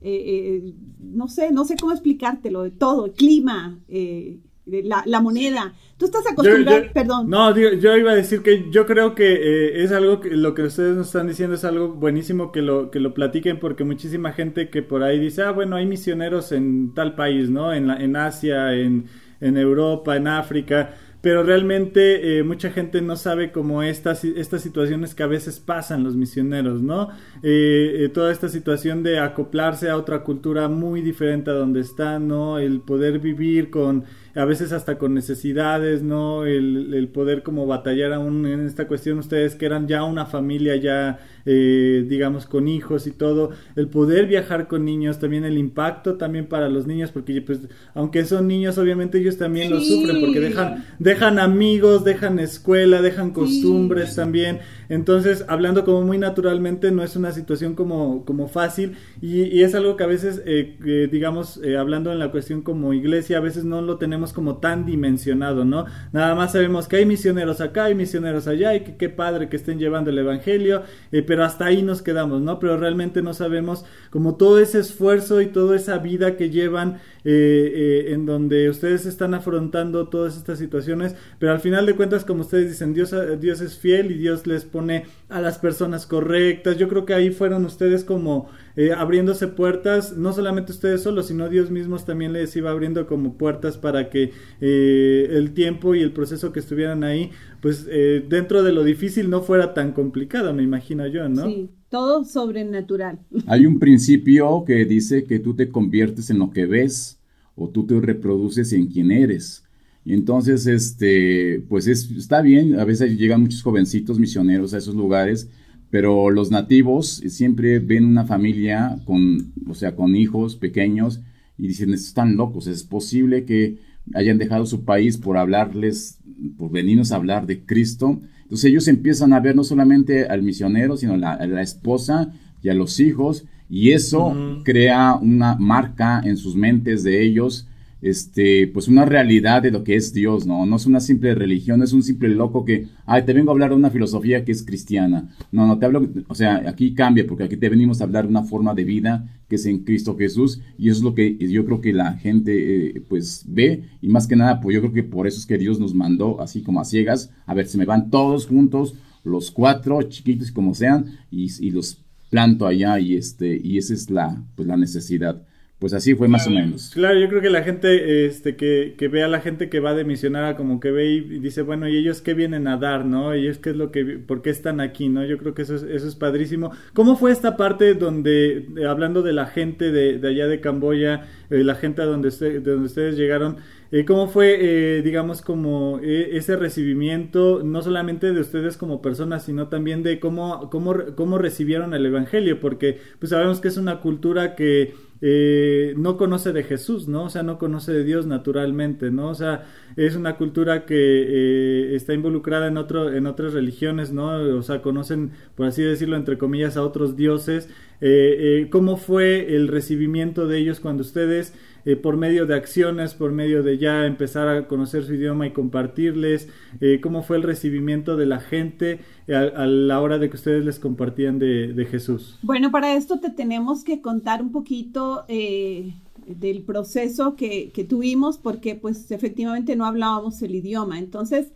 [0.00, 5.72] Eh, eh, no sé, no sé cómo explicártelo, de todo, el clima, eh, la, moneda.
[5.96, 7.30] Tú estás acostumbrado, perdón.
[7.30, 10.96] No, yo iba a decir que yo creo que es algo que lo que ustedes
[10.96, 14.82] nos están diciendo es algo buenísimo que lo, que lo platiquen porque muchísima gente que
[14.82, 17.72] por ahí dice, ah, bueno, hay misioneros en tal país, ¿no?
[17.72, 19.06] En, la, en Asia, en,
[19.40, 20.94] en Europa, en África
[21.24, 26.04] pero realmente eh, mucha gente no sabe cómo estas, estas situaciones que a veces pasan
[26.04, 27.08] los misioneros, ¿no?
[27.42, 32.28] Eh, eh, toda esta situación de acoplarse a otra cultura muy diferente a donde están,
[32.28, 32.58] ¿no?
[32.58, 36.44] El poder vivir con a veces hasta con necesidades, ¿no?
[36.44, 40.76] El, el poder como batallar aún en esta cuestión, ustedes que eran ya una familia
[40.76, 46.14] ya, eh, digamos, con hijos y todo, el poder viajar con niños, también el impacto
[46.14, 47.60] también para los niños, porque pues
[47.94, 53.30] aunque son niños, obviamente ellos también lo sufren, porque dejan, dejan amigos, dejan escuela, dejan
[53.30, 59.42] costumbres también, entonces, hablando como muy naturalmente, no es una situación como, como fácil y,
[59.42, 63.38] y es algo que a veces, eh, digamos, eh, hablando en la cuestión como iglesia,
[63.38, 65.86] a veces no lo tenemos como tan dimensionado, ¿no?
[66.12, 69.56] Nada más sabemos que hay misioneros acá, hay misioneros allá y que qué padre que
[69.56, 72.60] estén llevando el Evangelio, eh, pero hasta ahí nos quedamos, ¿no?
[72.60, 78.04] Pero realmente no sabemos como todo ese esfuerzo y toda esa vida que llevan eh,
[78.10, 82.68] en donde ustedes están afrontando todas estas situaciones, pero al final de cuentas, como ustedes
[82.68, 86.78] dicen, Dios, Dios es fiel y Dios les pone a las personas correctas.
[86.78, 91.48] Yo creo que ahí fueron ustedes como eh, abriéndose puertas, no solamente ustedes solos, sino
[91.48, 96.12] Dios mismo también les iba abriendo como puertas para que eh, el tiempo y el
[96.12, 100.64] proceso que estuvieran ahí, pues eh, dentro de lo difícil no fuera tan complicado, me
[100.64, 101.46] imagino yo, ¿no?
[101.46, 103.20] Sí, todo sobrenatural.
[103.46, 107.20] Hay un principio que dice que tú te conviertes en lo que ves
[107.54, 109.64] o tú te reproduces en quien eres.
[110.04, 114.94] Y entonces, este, pues es, está bien, a veces llegan muchos jovencitos misioneros a esos
[114.94, 115.48] lugares,
[115.94, 121.20] pero los nativos siempre ven una familia con, o sea, con hijos pequeños
[121.56, 123.78] y dicen, están locos, es posible que
[124.12, 126.18] hayan dejado su país por hablarles,
[126.58, 128.20] por venirnos a hablar de Cristo.
[128.42, 132.74] Entonces ellos empiezan a ver no solamente al misionero, sino a la esposa y a
[132.74, 137.68] los hijos, y eso crea una marca en sus mentes de ellos
[138.04, 140.66] este, pues una realidad de lo que es Dios, ¿no?
[140.66, 143.70] No es una simple religión, es un simple loco que, ay, te vengo a hablar
[143.70, 145.34] de una filosofía que es cristiana.
[145.50, 148.30] No, no te hablo, o sea, aquí cambia, porque aquí te venimos a hablar de
[148.30, 151.64] una forma de vida que es en Cristo Jesús, y eso es lo que yo
[151.64, 155.02] creo que la gente, eh, pues, ve, y más que nada, pues yo creo que
[155.02, 157.86] por eso es que Dios nos mandó, así como a ciegas, a ver, se me
[157.86, 163.58] van todos juntos, los cuatro, chiquitos como sean, y, y los planto allá, y este,
[163.64, 165.42] y esa es la, pues, la necesidad.
[165.84, 166.92] Pues así fue más o menos.
[166.94, 169.92] Claro, yo creo que la gente este, que, que ve a la gente que va
[169.92, 173.36] de misionera como que ve y dice, bueno, ¿y ellos qué vienen a dar, no?
[173.36, 175.26] ¿Y es qué es lo que, por qué están aquí, no?
[175.26, 176.70] Yo creo que eso es, eso es padrísimo.
[176.94, 181.62] ¿Cómo fue esta parte donde, hablando de la gente de, de allá de Camboya, eh,
[181.62, 183.58] la gente a donde, de donde ustedes llegaron,
[183.92, 189.68] eh, ¿cómo fue, eh, digamos, como ese recibimiento, no solamente de ustedes como personas, sino
[189.68, 192.58] también de cómo, cómo, cómo recibieron el Evangelio?
[192.58, 194.94] Porque pues sabemos que es una cultura que
[195.26, 197.24] eh, no conoce de Jesús, ¿no?
[197.24, 199.30] O sea, no conoce de Dios naturalmente, ¿no?
[199.30, 199.64] O sea,
[199.96, 204.32] es una cultura que eh, está involucrada en, otro, en otras religiones, ¿no?
[204.54, 207.70] O sea, conocen, por así decirlo, entre comillas, a otros dioses.
[208.02, 211.54] Eh, ¿Cómo fue el recibimiento de ellos cuando ustedes
[211.86, 215.52] eh, por medio de acciones, por medio de ya empezar a conocer su idioma y
[215.52, 216.48] compartirles,
[216.80, 220.78] eh, cómo fue el recibimiento de la gente a, la hora de que ustedes les
[220.78, 222.38] compartían de, Jesús.
[222.42, 225.94] Bueno, para esto te tenemos que contar un poquito eh,
[226.26, 230.98] del proceso que, tuvimos porque pues efectivamente no hablábamos el idioma.
[230.98, 231.48] Entonces,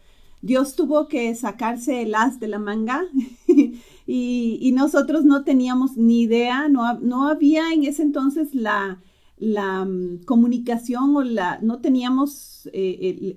[0.43, 3.03] Dios tuvo que sacarse el as de la manga
[4.07, 8.99] y, nosotros no teníamos ni idea, no, no había en ese entonces la,
[9.40, 13.37] la mm, comunicación o la, no teníamos eh,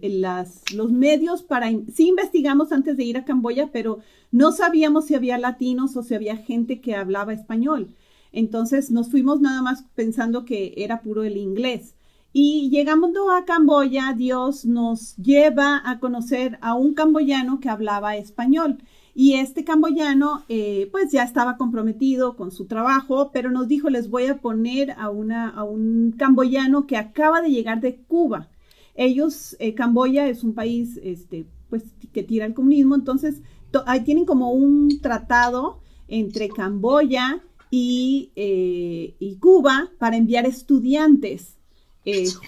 [0.74, 4.00] los medios para, sí investigamos antes de ir a Camboya, pero
[4.32, 7.96] no sabíamos si había latinos o si había gente que hablaba español.
[8.32, 11.96] Entonces nos fuimos nada más pensando que era puro el inglés.
[12.34, 18.78] Y llegando a Camboya, Dios nos lleva a conocer a un camboyano que hablaba español.
[19.14, 24.10] Y este camboyano, eh, pues ya estaba comprometido con su trabajo, pero nos dijo, les
[24.10, 28.50] voy a poner a, una, a un camboyano que acaba de llegar de Cuba.
[28.96, 33.42] Ellos, eh, Camboya es un país, este, pues, que tira el comunismo, entonces
[33.86, 41.58] ahí tienen como un tratado entre Camboya y, eh, y Cuba para enviar estudiantes,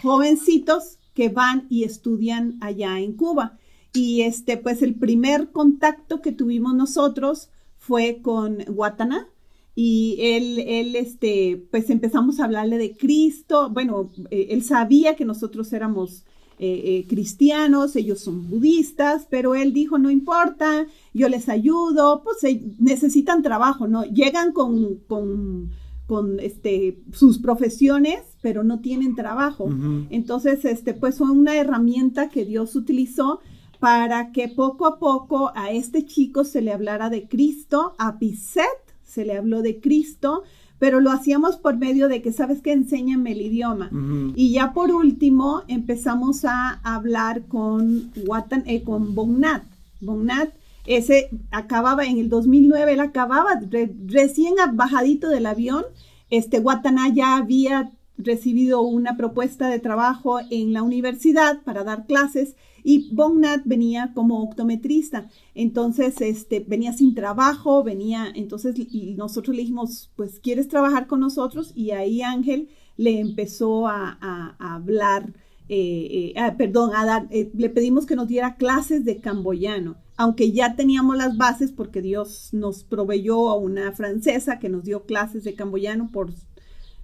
[0.02, 3.58] jovencitos que van y estudian allá en Cuba.
[3.94, 9.28] Y este, pues el primer contacto que tuvimos nosotros fue con Guatana.
[9.76, 13.70] Y él, él, este, pues empezamos a hablarle de Cristo.
[13.72, 16.26] Bueno, eh, él sabía que nosotros éramos
[16.60, 22.38] eh, eh, cristianos, ellos son budistas, pero él dijo, no importa, yo les ayudo, pues
[22.80, 24.06] necesitan trabajo, ¿no?
[24.06, 25.72] Llegan con, con,
[26.06, 29.68] con este, sus profesiones, pero no tienen trabajo.
[30.12, 33.40] Entonces, este, pues fue una herramienta que Dios utilizó
[33.84, 38.64] para que poco a poco a este chico se le hablara de Cristo, a Piset
[39.06, 40.44] se le habló de Cristo,
[40.80, 42.72] pero lo hacíamos por medio de que, ¿sabes qué?
[42.72, 43.92] Enséñame el idioma.
[44.38, 49.66] Y ya por último empezamos a hablar con, Watan, eh, con Bongnat.
[50.00, 50.54] Bongnat,
[50.86, 53.60] ese acababa en el 2009, él acababa
[54.08, 55.84] recién bajadito del avión.
[56.30, 62.56] Este Wataná ya había recibido una propuesta de trabajo en la universidad para dar clases
[62.84, 69.62] y Bongnat venía como optometrista, entonces este, venía sin trabajo, venía, entonces y nosotros le
[69.62, 71.72] dijimos, pues, ¿quieres trabajar con nosotros?
[71.76, 75.34] Y ahí Ángel le empezó a, hablar,
[75.70, 79.96] eh, eh, ah, perdón, a dar, eh, le pedimos que nos diera clases de camboyano,
[80.18, 85.06] aunque ya teníamos las bases porque Dios nos proveyó a una francesa que nos dio
[85.06, 86.34] clases de camboyano por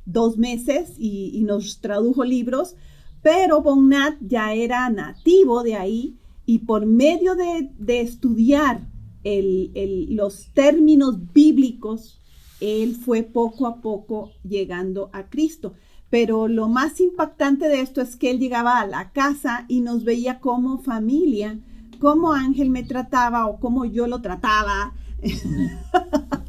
[0.06, 2.76] dos meses y nos tradujo libros,
[3.22, 8.82] pero Bonnat ya era nativo de ahí y por medio de, estudiar
[9.24, 12.20] los términos bíblicos
[12.60, 15.74] él fue poco a poco llegando a Cristo.
[16.10, 20.04] Pero lo más impactante de esto es que él llegaba a la casa y nos
[20.04, 21.60] veía como familia,
[22.00, 24.94] cómo Ángel me trataba o cómo yo lo trataba.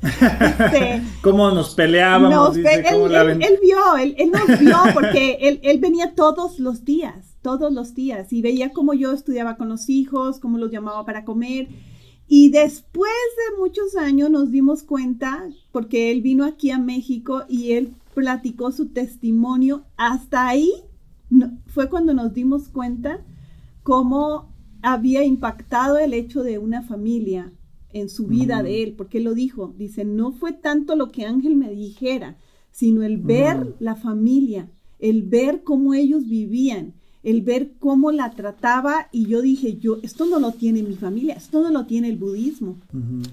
[0.02, 2.56] Este, cómo nos peleábamos.
[2.56, 8.32] él, vio, él, nos vio porque él, él venía todos los días, todos los días
[8.32, 11.68] y veía cómo yo estudiaba con los hijos, cómo los llamaba para comer.
[12.28, 17.72] Y después de muchos años nos dimos cuenta, porque él vino aquí a México y
[17.72, 20.70] él platicó su testimonio, hasta ahí
[21.66, 23.20] fue cuando nos dimos cuenta
[23.82, 24.48] cómo
[24.82, 27.52] había impactado el hecho de una familia
[27.92, 31.24] en su vida de él, porque él lo dijo, dice, no fue tanto lo que
[31.24, 32.36] Ángel me dijera,
[32.70, 39.08] sino el ver la familia, el ver cómo ellos vivían, el ver cómo la trataba
[39.12, 42.16] y yo dije, yo, esto no lo tiene mi familia, esto no lo tiene el
[42.16, 42.78] budismo.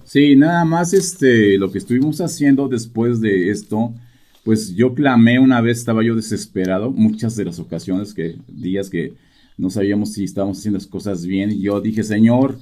[0.04, 3.94] Sí, nada más este, lo que estuvimos haciendo después de esto,
[4.44, 9.14] pues yo clamé una vez, estaba yo desesperado, muchas de las ocasiones que, días que
[9.58, 12.60] no sabíamos si estábamos haciendo las cosas bien, y yo dije, Señor,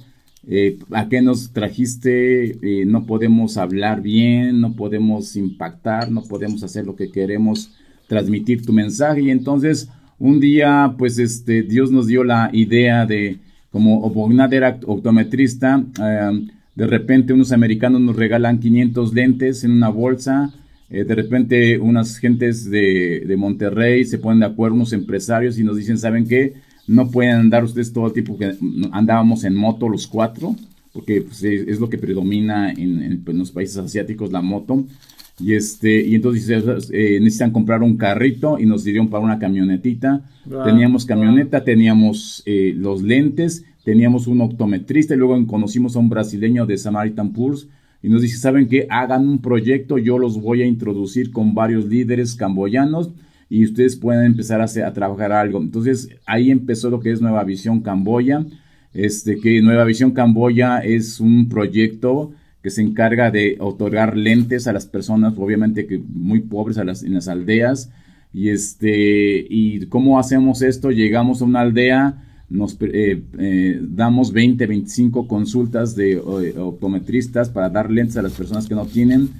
[0.48, 2.58] eh, ¿a qué nos trajiste?
[2.62, 7.72] Eh, no podemos hablar bien, no podemos impactar, no podemos hacer lo que queremos,
[8.06, 13.38] transmitir tu mensaje, y entonces un día, pues este, Dios nos dio la idea de,
[13.70, 19.88] como Obognat era optometrista, eh, de repente unos americanos nos regalan 500 lentes en una
[19.88, 20.52] bolsa,
[20.88, 25.76] eh, de repente unas gentes de, Monterrey se ponen de acuerdo, unos empresarios y nos
[25.76, 26.54] dicen, ¿saben qué?
[26.86, 28.56] No pueden andar ustedes todo el tiempo que
[28.92, 30.54] andábamos en moto los cuatro,
[30.92, 34.84] porque pues, es, lo que predomina en, pues, los países asiáticos, la moto.
[35.38, 40.24] Y, este, y entonces eh, necesitan comprar un carrito y nos dieron para una camionetita.
[40.64, 46.64] teníamos camioneta, teníamos eh, los lentes, teníamos un optometrista y luego conocimos a un brasileño
[46.64, 47.66] de Samaritan Pulse
[48.02, 48.86] y nos dice, ¿saben qué?
[48.88, 53.10] Hagan un proyecto, yo los voy a introducir con varios líderes camboyanos
[53.48, 55.60] y ustedes pueden empezar a, trabajar algo.
[55.60, 58.44] Entonces ahí empezó lo que es Nueva Visión Camboya,
[58.92, 62.32] este, que Nueva Visión Camboya es un proyecto
[62.62, 67.04] que se encarga de otorgar lentes a las personas, obviamente que muy pobres a las,
[67.04, 67.90] en las aldeas.
[68.32, 74.66] Y, este, y cómo hacemos esto, llegamos a una aldea, nos eh, eh, damos 20,
[74.66, 79.30] 25 consultas de optometristas para dar lentes a las personas que no tienen,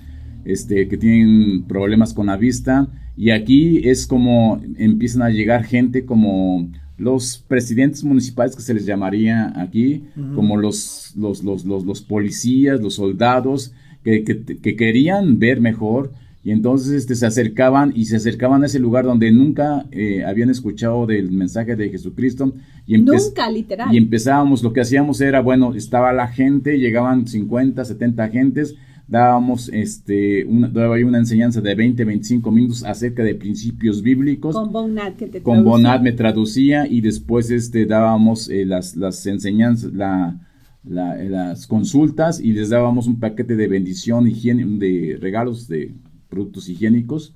[0.47, 2.89] este, que tienen problemas con la vista.
[3.17, 8.87] Y aquí es como empiezan a llegar gente como los presidentes municipales que se les
[8.87, 10.05] llamaría aquí,
[10.35, 16.13] como los, los, los, los, policías, los soldados, que, que, querían ver mejor
[16.47, 20.49] y entonces este, se acercaban y se acercaban a ese lugar donde nunca eh, habían
[20.49, 22.55] escuchado del mensaje de Jesucristo.
[22.87, 23.93] Y nunca, literal.
[23.93, 28.77] Y empezábamos, lo que hacíamos era, bueno, estaba la gente, llegaban 50, 70 gentes,
[29.09, 34.55] dábamos este, una, una enseñanza de 20, 25 minutos acerca de principios bíblicos.
[34.55, 39.25] Con Bonat que te Con Bonat me traducía y después este, dábamos eh, las, las
[39.27, 40.40] enseñanzas, la,
[40.85, 45.95] las consultas y les dábamos un paquete de bendición, higiene, de regalos de
[46.29, 47.35] productos higiénicos.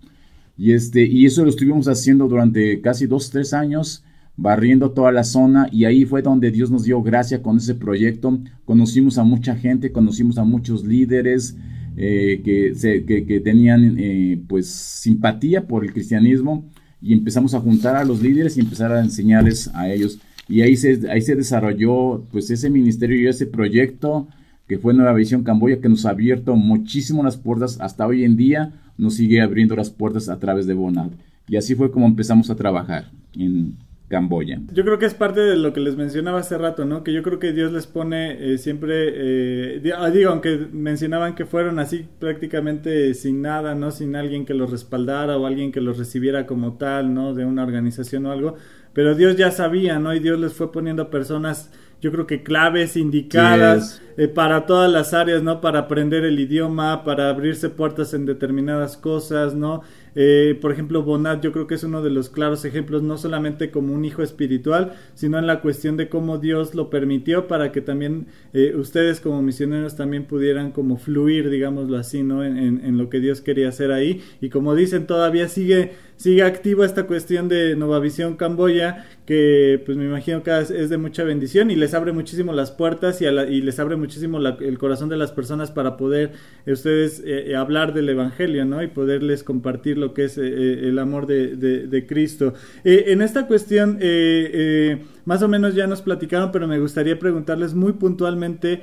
[0.57, 4.05] Y, este, y eso lo estuvimos haciendo durante casi dos, tres años,
[4.41, 8.41] barriendo toda la zona y ahí fue donde Dios nos dio gracia con ese proyecto.
[8.65, 11.59] Conocimos a mucha gente, conocimos a muchos líderes
[11.95, 16.65] eh, que, se, que, tenían eh, pues simpatía por el cristianismo
[17.03, 20.19] y empezamos a juntar a los líderes y empezar a enseñarles a ellos.
[20.49, 24.27] Y ahí se, ahí se desarrolló pues ese ministerio y ese proyecto
[24.67, 27.79] que fue Nueva Visión Camboya, que nos ha abierto muchísimo las puertas.
[27.79, 31.11] Hasta hoy en día nos sigue abriendo las puertas a través de Bonad.
[31.47, 33.77] Y así fue como empezamos a trabajar en
[34.11, 34.61] Camboya.
[34.73, 37.05] Yo creo que es parte de lo que les mencionaba hace rato, ¿no?
[37.05, 41.47] Que yo creo que Dios les pone eh, siempre, eh, ah, digo, aunque mencionaban que
[41.47, 43.93] fueron así prácticamente sin nada, ¿no?
[43.93, 47.35] Sin alguien que los respaldara o alguien que los recibiera como tal, ¿no?
[47.35, 48.57] De una organización o algo.
[48.93, 50.13] Pero Dios ya sabía, ¿no?
[50.13, 51.71] Y Dios les fue poniendo personas
[52.01, 55.61] yo creo que claves indicadas eh, para todas las áreas, ¿no?
[55.61, 59.83] Para aprender el idioma, para abrirse puertas en determinadas cosas, ¿no?
[60.15, 63.71] Eh, por ejemplo, Bonat yo creo que es uno de los claros ejemplos, no solamente
[63.71, 67.81] como un hijo espiritual, sino en la cuestión de cómo Dios lo permitió para que
[67.81, 72.45] también eh, ustedes como misioneros también pudieran como fluir, digámoslo así, ¿no?
[72.45, 74.23] En, en, lo que Dios quería hacer ahí.
[74.41, 79.97] Y como dicen, todavía sigue, sigue activa esta cuestión de Nova Visión Camboya, que pues
[79.97, 83.63] me imagino que es de mucha bendición y les abre muchísimo las puertas y, y
[83.63, 86.33] les abre muchísimo el corazón de las personas para poder
[86.67, 88.83] eh, ustedes eh, hablar del Evangelio, ¿no?
[88.83, 92.53] Y poderles compartir lo que es el amor de, de Cristo.
[92.85, 93.99] en esta cuestión,
[95.25, 98.83] más o menos ya nos platicaron, pero me gustaría preguntarles muy puntualmente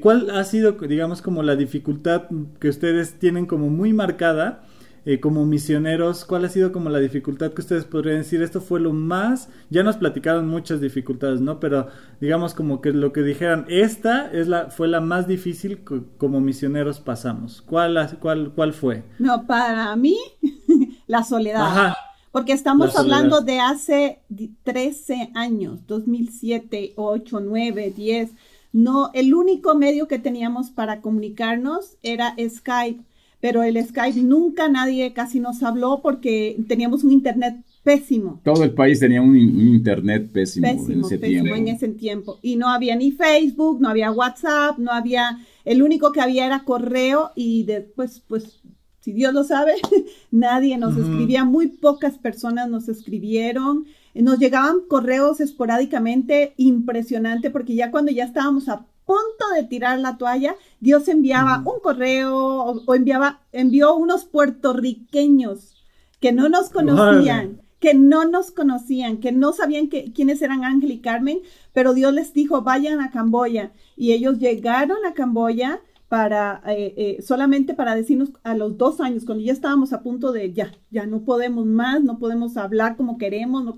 [0.00, 2.24] cuál ha sido, digamos, como la dificultad
[2.58, 4.64] que ustedes tienen como muy marcada
[5.06, 8.42] eh, como misioneros, ¿cuál ha sido como la dificultad que ustedes podrían decir?
[8.42, 11.60] Esto fue lo más, ya nos platicaron muchas dificultades, ¿no?
[11.60, 11.88] Pero
[12.20, 15.80] digamos como que lo que dijeran, esta es la, fue la más difícil
[16.16, 17.62] como misioneros pasamos.
[17.62, 19.02] ¿Cuál, cuál, cuál fue?
[19.18, 20.16] No, para mí,
[21.06, 21.94] la soledad.
[22.32, 24.22] Porque estamos hablando de hace
[24.64, 28.30] 13 años, 2007, 8, 9, 10.
[28.72, 33.04] No, el único medio que teníamos para comunicarnos era Skype
[33.44, 38.40] pero el Skype nunca nadie casi nos habló porque teníamos un internet pésimo.
[38.42, 41.54] Todo el país tenía un, internet pésimo, en ese tiempo.
[41.54, 42.38] en ese tiempo.
[42.40, 46.64] Y no había ni Facebook, no había WhatsApp, no había, el único que había era
[46.64, 48.62] correo y después, pues,
[49.00, 49.74] si Dios lo sabe,
[50.30, 53.84] nadie nos escribía, muy pocas personas nos escribieron.
[54.14, 60.16] Nos llegaban correos esporádicamente, impresionante, porque ya cuando ya estábamos a punto de tirar la
[60.16, 65.74] toalla, Dios enviaba un correo o, enviaba, envió unos puertorriqueños
[66.20, 70.92] que no nos conocían, que no nos conocían, que no sabían que, quiénes eran Ángel
[70.92, 71.40] y Carmen,
[71.72, 73.72] pero Dios les dijo, vayan a Camboya.
[73.96, 75.80] Y ellos llegaron a Camboya
[76.14, 80.30] para, eh, eh, solamente para decirnos a los dos años, cuando ya estábamos a punto
[80.30, 83.76] de, ya, ya no podemos más, no podemos hablar como queremos, no,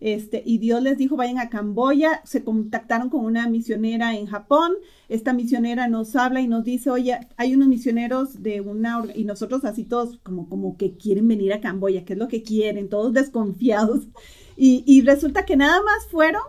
[0.00, 4.72] este, y Dios les dijo, vayan a Camboya, se contactaron con una misionera en Japón,
[5.10, 9.66] esta misionera nos habla y nos dice, oye, hay unos misioneros de una, y nosotros
[9.66, 12.88] así todos como, como que quieren venir a Camboya, ¿qué es lo que quieren?
[12.88, 14.08] Todos desconfiados.
[14.56, 16.40] Y, y resulta que nada más fueron,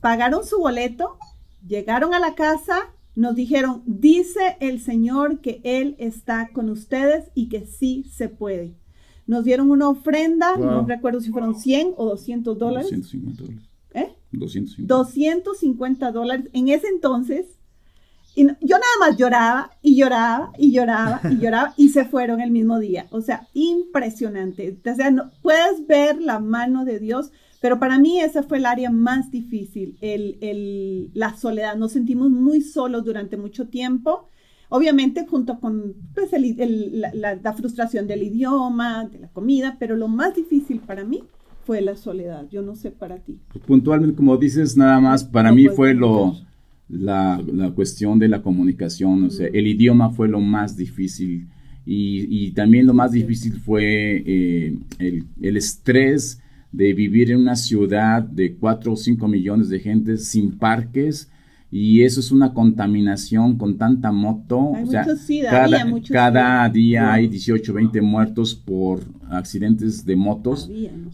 [0.00, 1.18] pagaron su boleto,
[1.64, 7.48] llegaron a la casa, nos dijeron, dice el Señor que Él está con ustedes y
[7.48, 8.76] que sí se puede.
[9.26, 12.90] Nos dieron una ofrenda, no recuerdo si fueron 100 o 200 dólares.
[12.90, 13.68] 250 dólares.
[13.94, 14.14] ¿Eh?
[14.30, 14.94] 250.
[14.94, 16.50] 250 dólares.
[16.52, 17.46] En ese entonces,
[18.36, 22.50] y yo nada más lloraba y lloraba y lloraba y lloraba y se fueron el
[22.50, 23.06] mismo día.
[23.10, 24.78] O sea, impresionante.
[24.84, 28.66] O sea, no, puedes ver la mano de Dios, pero para mí esa fue el
[28.66, 31.76] área más difícil, el, el, la soledad.
[31.76, 34.28] Nos sentimos muy solos durante mucho tiempo
[34.68, 40.80] Obviamente junto con pues, la, frustración del idioma, de la comida, pero lo más difícil
[40.80, 41.22] para mí
[41.64, 42.46] fue la soledad.
[42.50, 43.38] Yo no sé para ti.
[43.66, 46.34] Puntualmente, como dices, nada más, para mí fue lo,
[46.88, 47.40] la,
[47.76, 51.48] cuestión de la comunicación, o sea, el idioma fue lo más difícil.
[51.88, 56.40] Y, también lo más difícil fue eh, el, el estrés
[56.72, 61.30] de vivir en una ciudad de 4 o 5 millones de gente sin parques,
[61.70, 64.58] y eso es una contaminación con tanta moto.
[64.58, 65.04] o sea,
[66.10, 70.70] cada, día hay 18, 20 muertos por accidentes de motos.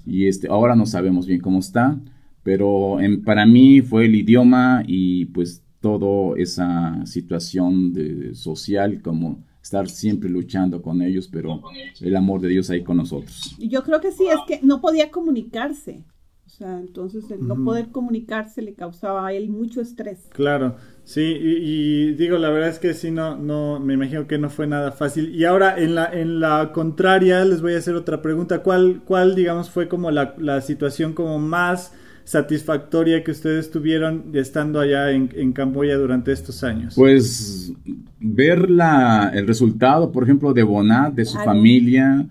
[0.06, 1.98] Y este, ahora no sabemos bien cómo está,
[2.42, 9.88] pero para mí fue el idioma y pues toda esa situación de, social como estar
[9.88, 11.62] siempre luchando con ellos, pero
[12.00, 13.56] el amor de Dios ahí con nosotros.
[13.58, 16.04] Yo creo que sí, es que no podía comunicarse.
[16.44, 20.28] O sea, entonces el no poder comunicarse le causaba a él mucho estrés.
[20.34, 24.50] Claro, sí, y, digo, la verdad es que sí, no, no, me imagino que no
[24.50, 25.34] fue nada fácil.
[25.34, 28.62] Y ahora, en la, en la contraria, les voy a hacer otra pregunta.
[28.62, 31.94] ¿Cuál, cuál digamos, fue como la, la situación como más
[32.24, 36.94] satisfactoria que ustedes tuvieron estando allá en, en Camboya durante estos años?
[36.94, 37.72] Pues
[38.20, 42.26] ver la, el resultado, por ejemplo, de Bonat, de su familia,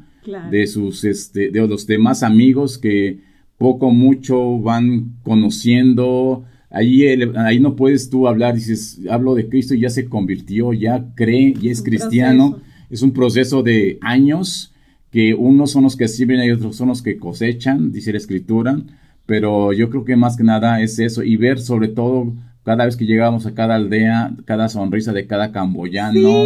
[0.49, 3.19] de sus, este, de los demás amigos que
[3.57, 6.45] poco mucho van conociendo.
[6.69, 11.05] Ahí, ahí no puedes tú hablar, dices, hablo de Cristo y ya se convirtió, ya
[11.15, 12.59] cree y es cristiano.
[12.89, 14.73] Es un proceso de años
[15.11, 18.81] que unos son los que sirven y otros son los que cosechan, dice la escritura.
[19.25, 22.95] Pero yo creo que más que nada es eso y ver sobre todo cada vez
[22.95, 26.45] que llegamos a cada aldea, cada sonrisa de cada camboyano.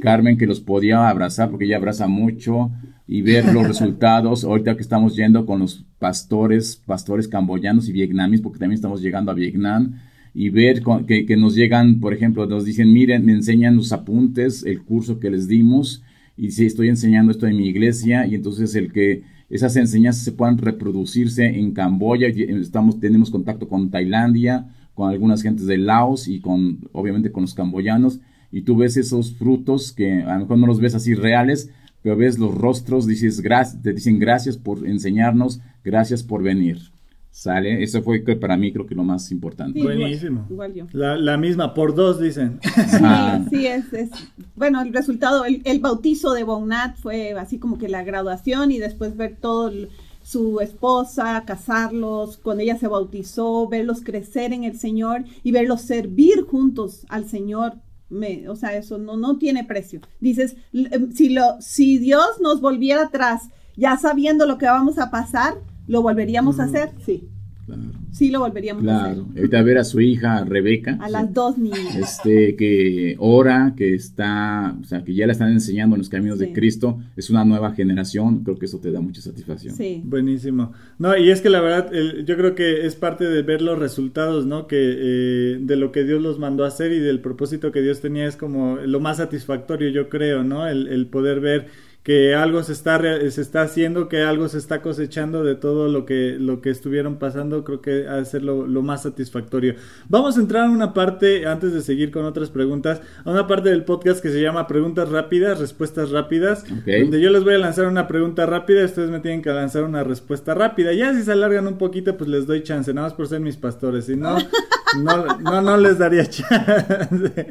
[0.00, 2.70] Carmen que los podía abrazar porque ella abraza mucho
[3.06, 4.44] y ver los resultados.
[4.44, 9.30] Ahorita que estamos yendo con los pastores, pastores camboyanos y vietnamíes, porque también estamos llegando
[9.30, 9.94] a Vietnam,
[10.34, 14.82] y ver que, nos llegan, por ejemplo, nos dicen, miren, me enseñan los apuntes, el
[14.82, 16.02] curso que les dimos,
[16.36, 20.32] y si estoy enseñando esto en mi iglesia, y entonces el que esas enseñanzas se
[20.32, 26.40] puedan reproducirse en Camboya, estamos, tenemos contacto con Tailandia, con algunas gentes de Laos y
[26.40, 28.20] con, obviamente, con los camboyanos,
[28.50, 31.70] y tú ves esos frutos que a lo mejor no los ves así reales,
[32.02, 33.42] pero ves los rostros, dices,
[33.82, 36.93] te dicen gracias por enseñarnos, gracias por venir.
[37.36, 37.82] ¿Sale?
[37.82, 39.80] Eso fue para mí creo que lo más importante.
[39.80, 40.46] Sí, Buenísimo.
[40.48, 40.86] Igual, yo.
[40.92, 42.60] La, la misma, por dos dicen.
[43.02, 44.10] Ah, Sí, sí, es, es-
[44.54, 48.78] Bueno, el resultado, el, el bautizo de Bonat fue así como que la graduación y
[48.78, 49.88] después ver todo el-
[50.22, 56.42] su esposa, casarlos, cuando ella se bautizó, verlos crecer en el Señor y verlos servir
[56.44, 57.74] juntos al Señor.
[58.10, 60.00] Me, o sea, eso no, no tiene precio.
[60.20, 65.10] Dices, em, si, lo, si Dios nos volviera atrás, ya sabiendo lo que vamos a
[65.10, 65.54] pasar,
[65.86, 66.90] ¿lo volveríamos a hacer?
[67.04, 67.28] Sí,
[67.66, 67.82] claro,
[68.12, 69.22] sí lo volveríamos a claro.
[69.22, 69.36] hacer.
[69.38, 70.98] Ahorita ver a su hija Rebeca.
[71.00, 71.96] A las dos niñas.
[71.96, 76.38] este que ora, que está, o sea, que ya la están enseñando en los caminos
[76.38, 76.46] Sí.
[76.46, 79.74] de Cristo, es una nueva generación, creo que eso te da mucha satisfacción.
[79.74, 80.02] Sí.
[80.04, 80.72] Buenísimo.
[80.98, 83.78] No, y es que la verdad, el- yo creo que es parte de ver los
[83.78, 84.66] resultados, ¿no?
[84.66, 88.00] Que eh, de lo que Dios los mandó a hacer y del propósito que Dios
[88.00, 90.66] tenía es como lo más satisfactorio, yo creo, ¿no?
[90.68, 91.66] El, el poder ver
[92.04, 96.04] que algo se está se está haciendo, que algo se está cosechando de todo lo
[96.04, 99.74] que lo que estuvieron pasando, creo que ha de ser lo, lo más satisfactorio.
[100.10, 103.70] Vamos a entrar a una parte antes de seguir con otras preguntas, a una parte
[103.70, 107.86] del podcast que se llama preguntas rápidas, respuestas rápidas, donde yo les voy a lanzar
[107.86, 110.92] una pregunta rápida y ustedes me tienen que lanzar una respuesta rápida.
[110.92, 113.56] Ya si se alargan un poquito, pues les doy chance, nada más por ser mis
[113.56, 114.04] pastores.
[114.04, 114.36] Si no,
[115.02, 117.46] no, no, no les daría chance.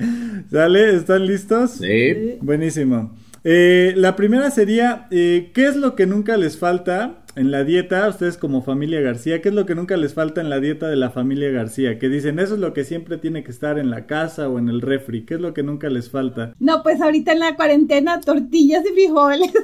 [0.52, 0.96] ¿Sale?
[0.96, 1.72] ¿Están listos?
[1.72, 2.38] Sí.
[2.40, 3.16] Buenísimo.
[3.44, 8.08] Eh, la primera sería, eh, ¿qué es lo que nunca les falta en la dieta?
[8.08, 10.96] Ustedes como familia García, ¿qué es lo que nunca les falta en la dieta de
[10.96, 12.00] la familia García?
[12.00, 14.70] Que dicen, eso es lo que siempre tiene que estar en la casa o en
[14.70, 15.26] el refri.
[15.26, 16.54] ¿Qué es lo que nunca les falta?
[16.60, 19.52] No, pues ahorita en la cuarentena, tortillas y frijoles.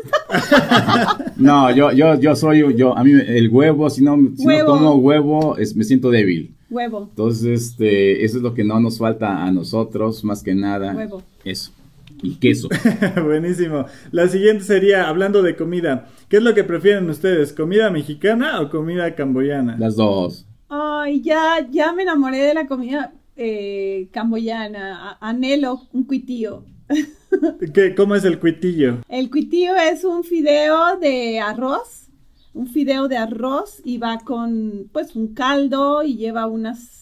[1.37, 4.67] No, yo, yo, yo soy, yo, a mí el huevo, si no, si no Huevo.
[4.67, 6.53] como huevo, es, me siento débil.
[6.69, 7.07] Huevo.
[7.09, 10.93] Entonces, este, eso es lo que no nos falta a nosotros, más que nada.
[10.93, 11.23] Huevo.
[11.45, 11.71] Eso.
[12.21, 12.67] Y queso.
[13.23, 13.85] Buenísimo.
[14.11, 17.53] La siguiente sería, hablando de comida, ¿qué es lo que prefieren ustedes?
[17.53, 19.77] ¿Comida mexicana o comida camboyana?
[19.79, 20.45] Las dos.
[20.69, 25.11] Ay, ya, ya me enamoré de la comida eh, camboyana.
[25.11, 26.65] A- Anhelo un cuitío.
[27.73, 28.99] ¿Qué, ¿Cómo es el cuitillo?
[29.07, 32.07] El cuitío es un fideo de arroz,
[32.53, 36.98] un fideo de arroz y va con pues un caldo y lleva unas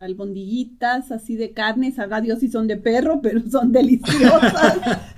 [0.00, 4.78] albondiguitas así de carne, sabrá Dios si son de perro, pero son deliciosas.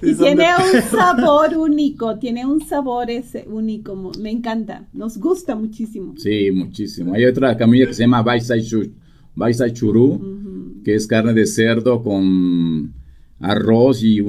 [0.00, 5.56] Y son tiene un sabor único, tiene un sabor ese único, me encanta, nos gusta
[5.56, 6.14] muchísimo.
[6.16, 7.14] Sí, muchísimo.
[7.14, 8.92] Hay otra comida que se llama Baisai, Chu-
[9.34, 12.94] Baisai Churú, que es carne de cerdo con
[13.40, 14.20] arroz y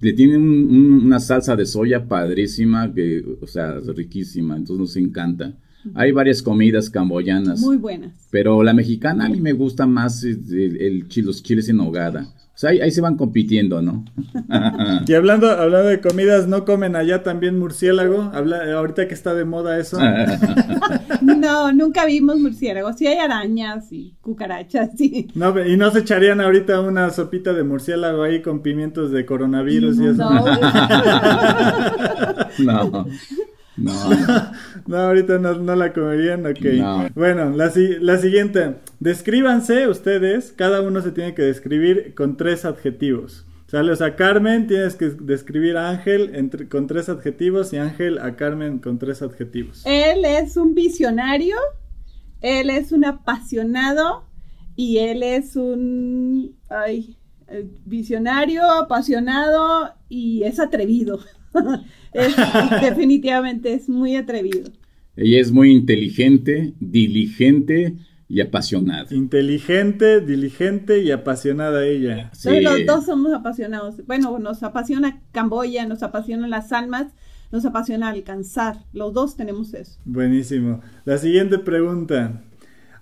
[0.00, 4.96] le tiene un- un- una salsa de soya padrísima, que, o sea, riquísima, entonces nos
[4.96, 5.54] encanta.
[5.94, 8.12] Hay varias comidas camboyanas, Muy buenas.
[8.30, 12.26] pero la mexicana a mí me gusta más el, el chi- los chiles en nogada.
[12.54, 14.04] O sea, ahí, ahí se van compitiendo, ¿no?
[15.06, 18.30] Y hablando, hablando de comidas, ¿no comen allá también murciélago?
[18.34, 19.98] Habla, ahorita que está de moda eso.
[21.22, 22.96] No, nunca vimos murciélagos.
[22.98, 25.28] Sí hay arañas y cucarachas, sí.
[25.34, 29.98] No, y no se echarían ahorita una sopita de murciélago ahí con pimientos de coronavirus
[30.00, 30.28] y eso.
[32.58, 32.82] No.
[32.90, 33.06] no,
[33.76, 33.92] no.
[34.86, 36.60] No, ahorita no, no la comerían, ok.
[36.78, 37.08] No.
[37.14, 38.76] Bueno, la, si- la siguiente.
[39.00, 43.46] Descríbanse ustedes, cada uno se tiene que describir con tres adjetivos.
[43.68, 43.90] ¿Sale?
[43.92, 48.36] O sea, Carmen tienes que describir a Ángel entre- con tres adjetivos y Ángel a
[48.36, 49.82] Carmen con tres adjetivos.
[49.86, 51.56] Él es un visionario,
[52.42, 54.24] él es un apasionado
[54.76, 57.16] y él es un ay,
[57.48, 61.18] eh, visionario, apasionado y es atrevido.
[62.12, 62.36] Es-
[62.82, 64.70] definitivamente es muy atrevido.
[65.16, 67.96] Ella es muy inteligente, diligente
[68.28, 69.14] y apasionada.
[69.14, 72.30] Inteligente, diligente y apasionada ella.
[72.32, 72.48] Sí.
[72.48, 74.06] Entonces, los dos somos apasionados.
[74.06, 77.12] Bueno, nos apasiona Camboya, nos apasionan las almas,
[77.50, 78.84] nos apasiona alcanzar.
[78.94, 79.98] Los dos tenemos eso.
[80.06, 80.80] Buenísimo.
[81.04, 82.42] La siguiente pregunta.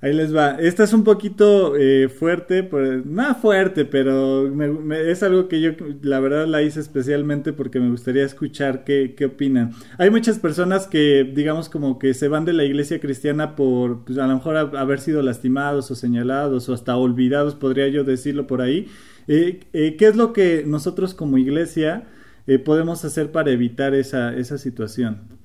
[0.03, 0.53] Ahí les va.
[0.59, 5.72] Esta es un poquito eh, fuerte, pues, no fuerte, pero me- es algo que yo
[6.01, 9.72] la verdad la hice especialmente porque me gustaría escuchar qué, qué opinan.
[9.98, 14.16] Hay muchas personas que, digamos, como que se van de la iglesia cristiana por, pues,
[14.18, 18.62] a lo mejor haber sido lastimados o señalados o hasta olvidados, podría yo decirlo por
[18.62, 18.88] ahí.
[19.28, 22.05] Eh, eh, ¿Qué es lo que nosotros como iglesia
[22.46, 25.39] eh, podemos hacer para evitar esa, esa situación?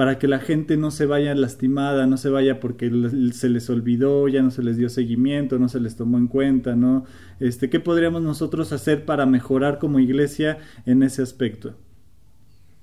[0.00, 2.90] Para que la gente no se vaya lastimada, no se vaya porque
[3.34, 6.74] se les olvidó, ya no se les dio seguimiento, no se les tomó en cuenta,
[6.74, 7.04] ¿no?
[7.38, 11.74] Este, ¿qué podríamos nosotros hacer para mejorar como iglesia en ese aspecto?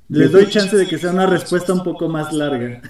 [0.10, 2.84] Les doy chance de que sea una respuesta un poco más larga.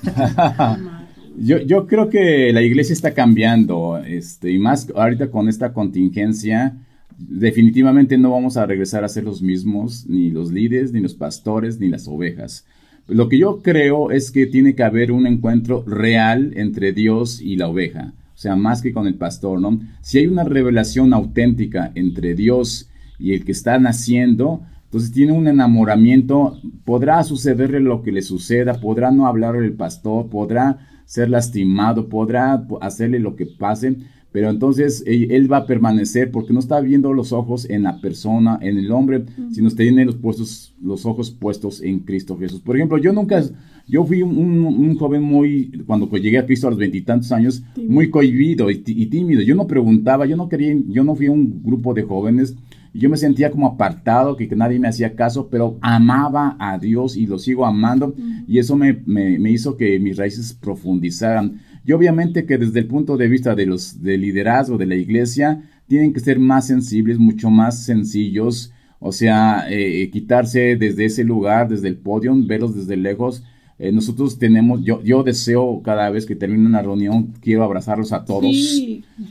[1.39, 6.75] Yo, yo creo que la iglesia está cambiando, este, y más ahorita con esta contingencia,
[7.17, 11.79] definitivamente no vamos a regresar a ser los mismos, ni los líderes, ni los pastores,
[11.79, 12.65] ni las ovejas.
[13.07, 17.55] Lo que yo creo es que tiene que haber un encuentro real entre Dios y
[17.55, 19.79] la oveja, o sea, más que con el pastor, ¿no?
[20.01, 25.47] Si hay una revelación auténtica entre Dios y el que está naciendo, entonces tiene un
[25.47, 32.09] enamoramiento, podrá sucederle lo que le suceda, podrá no hablarle el pastor, podrá ser lastimado,
[32.09, 33.95] podrá hacerle lo que pase,
[34.37, 38.59] pero entonces él, va a permanecer porque no está viendo los ojos en la persona,
[38.61, 42.61] en el hombre, sino tiene los, puestos, los ojos puestos en Cristo Jesús.
[42.61, 43.43] Por ejemplo, yo nunca,
[43.87, 48.69] yo fui un, joven muy, cuando llegué a Cristo a los veintitantos años, muy cohibido
[48.69, 49.41] y, y, tímido.
[49.41, 52.55] Yo no preguntaba, yo no quería, yo no fui a un grupo de jóvenes
[52.97, 57.27] yo me sentía como apartado, que, nadie me hacía caso, pero amaba a Dios y
[57.27, 58.15] lo sigo amando
[58.47, 59.03] y eso me,
[59.51, 61.61] hizo que mis raíces profundizaran.
[61.87, 65.63] Y obviamente que desde el punto de vista de los de liderazgo de la iglesia,
[65.87, 71.67] tienen que ser más sensibles, mucho más sencillos, o sea, eh, quitarse desde ese lugar,
[71.67, 73.43] desde el podio, verlos desde lejos
[73.79, 78.25] eh, nosotros tenemos, yo, yo deseo cada vez que termine una reunión, quiero abrazarlos a
[78.25, 78.51] todos.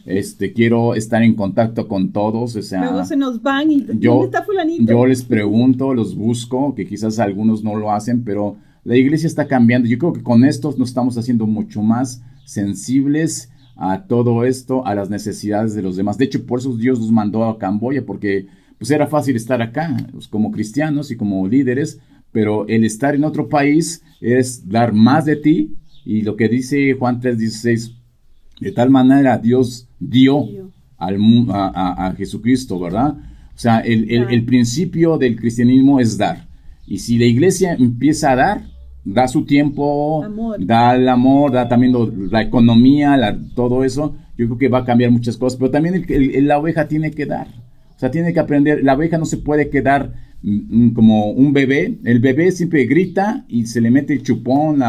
[0.04, 2.54] Este, quiero estar en contacto con todos.
[2.54, 4.84] O sea, Luego se nos van y yo, ¿dónde está fulanito?
[4.84, 9.48] Yo les pregunto, los busco, que quizás algunos no lo hacen, pero la iglesia está
[9.48, 9.88] cambiando.
[9.88, 14.94] Yo creo que con estos nos estamos haciendo mucho más sensibles a todo esto, a
[14.94, 16.16] las necesidades de los demás.
[16.16, 18.46] De hecho, por eso Dios nos mandó a Camboya, porque
[18.78, 21.98] pues era fácil estar acá, pues, como cristianos y como líderes,
[22.32, 26.94] pero el estar en otro país es dar más de ti y lo que dice
[26.94, 27.92] Juan 3:16,
[28.60, 30.46] de tal manera Dios dio
[30.98, 31.18] al,
[31.50, 33.16] a, a, Jesucristo, ¿verdad?
[33.54, 36.46] O sea, el, el, principio del cristianismo es dar.
[36.86, 38.62] Y si la iglesia empieza a dar,
[39.06, 40.26] da su tiempo,
[40.58, 41.94] da el amor, da también
[42.30, 45.58] la economía, la, todo eso, yo creo que va a cambiar muchas cosas.
[45.58, 46.04] Pero también
[46.46, 47.46] la oveja tiene que dar.
[47.96, 48.82] O sea, tiene que aprender.
[48.82, 50.12] La oveja no se puede quedar
[50.94, 51.98] como un bebé.
[52.04, 54.80] El bebé siempre grita y se le mete el chupón,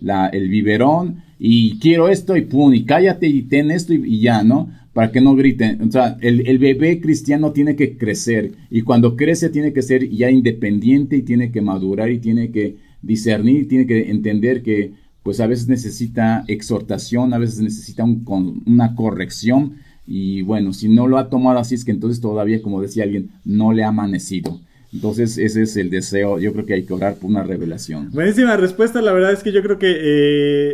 [0.00, 4.42] la, el biberón y quiero esto y pum, y cállate y ten esto y, ya,
[4.44, 4.70] ¿no?
[4.92, 5.82] Para que no griten.
[5.82, 10.08] O sea, el, el, bebé cristiano tiene que crecer y cuando crece tiene que ser
[10.10, 14.92] ya independiente y tiene que madurar y tiene que discernir, tiene que entender que
[15.22, 19.76] pues a veces necesita exhortación, a veces necesita un, una corrección
[20.06, 23.30] y bueno, si no lo ha tomado así es que entonces todavía, como decía alguien,
[23.44, 24.60] no le ha amanecido.
[24.92, 28.10] Entonces ese es el deseo, yo creo que hay que orar por una revelación.
[28.12, 29.96] Buenísima respuesta, la verdad es que yo creo que eh,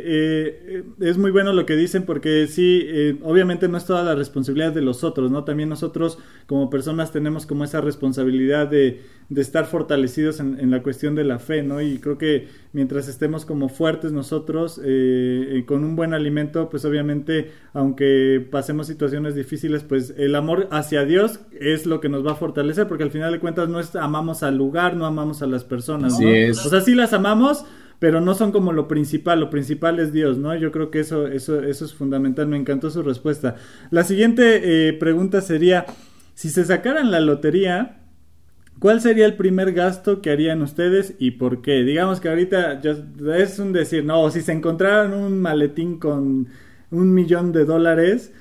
[0.05, 4.15] eh, es muy bueno lo que dicen porque sí, eh, obviamente no es toda la
[4.15, 5.45] responsabilidad de los otros, ¿no?
[5.45, 9.01] También nosotros como personas tenemos como esa responsabilidad de,
[9.31, 11.81] de estar fortalecidos en, en, la cuestión de la fe, ¿no?
[11.81, 14.81] Y creo que mientras estemos como fuertes nosotros,
[15.67, 21.41] con un buen alimento, pues obviamente, aunque pasemos situaciones difíciles, pues el amor hacia Dios
[21.59, 24.43] es lo que nos va a fortalecer porque al final de cuentas no es amamos
[24.43, 26.29] al lugar, no amamos a las personas, ¿no?
[26.29, 27.65] O sea, sí las amamos,
[28.01, 30.57] pero no son como lo principal, lo principal es Dios, ¿no?
[30.57, 33.57] Yo creo que eso, eso, eso es fundamental, me encantó su respuesta.
[33.91, 35.87] La siguiente eh, pregunta sería,
[36.35, 38.00] si se sacaran la lotería,
[38.81, 41.85] ¿cuál sería el primer gasto que harían ustedes y por qué?
[41.85, 42.81] Digamos que ahorita
[43.37, 46.49] es un decir, no, si se encontraran un maletín con
[46.91, 48.33] un millón de dólares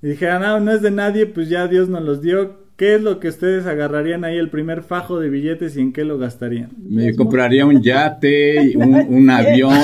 [0.00, 3.02] y dijeran, no, no es de nadie, pues ya Dios nos los dio, ¿Qué es
[3.02, 6.70] lo que ustedes agarrarían ahí el primer fajo de billetes y en qué lo gastarían?
[6.78, 9.74] Me compraría un yate, un, avión,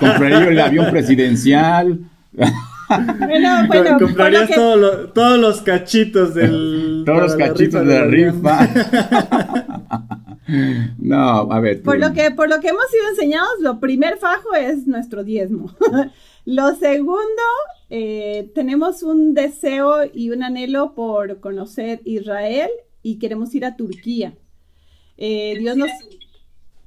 [0.00, 2.00] compraría el avión presidencial.
[2.88, 8.68] Bueno, bueno, comprarías todos los cachitos del todos los cachitos de la rifa.
[10.98, 11.82] no, a ver.
[11.82, 15.74] Por lo que por lo que hemos sido enseñados, lo primer fajo es nuestro diezmo.
[16.44, 17.42] lo segundo
[17.90, 22.70] eh, tenemos un deseo y un anhelo por conocer Israel
[23.02, 24.34] y queremos ir a Turquía.
[25.16, 25.90] Eh, Dios, nos,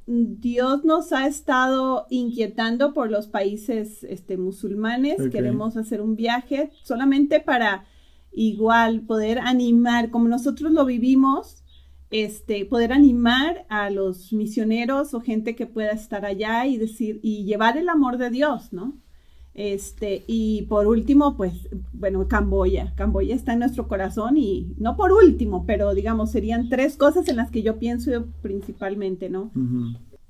[0.09, 5.17] Dios nos ha estado inquietando por los países este, musulmanes.
[5.29, 7.85] Queremos hacer un viaje solamente para
[8.31, 11.65] igual poder animar, como nosotros lo vivimos,
[12.09, 17.43] este, poder animar a los misioneros o gente que pueda estar allá y decir, y
[17.43, 18.97] llevar el amor de Dios, ¿no?
[19.57, 21.51] Este, y por último, pues,
[21.91, 22.93] bueno, Camboya.
[22.95, 27.37] Camboya está en nuestro corazón y no por último, pero digamos, serían tres cosas en
[27.37, 29.51] las que yo pienso principalmente, ¿no?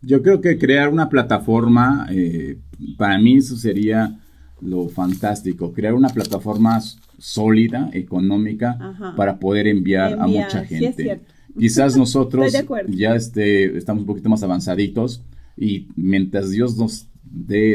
[0.01, 2.57] Yo creo que crear una plataforma, eh,
[2.97, 4.17] para mí eso sería
[4.61, 6.79] lo fantástico, crear una plataforma
[7.17, 11.19] sólida, económica, para poder enviar, a mucha gente.
[11.59, 12.53] Quizás nosotros
[12.87, 15.21] ya este, estamos un poquito más avanzaditos
[15.57, 17.07] y mientras Dios nos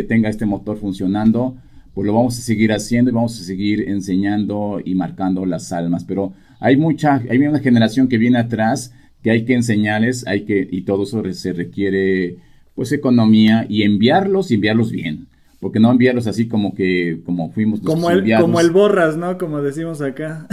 [0.09, 1.57] tenga este motor funcionando,
[1.95, 6.05] pues lo vamos a seguir haciendo y vamos a seguir enseñando y marcando las almas.
[6.05, 10.67] Pero hay mucha, hay una generación que viene atrás que hay que enseñarles, hay que,
[10.71, 12.39] y todo eso se requiere
[12.75, 15.29] pues economía y enviarlos y enviarlos bien.
[15.61, 19.39] Porque no enviarlos así como que, como fuimos como el, como el borras, ¿no?
[19.39, 20.49] Como decimos acá.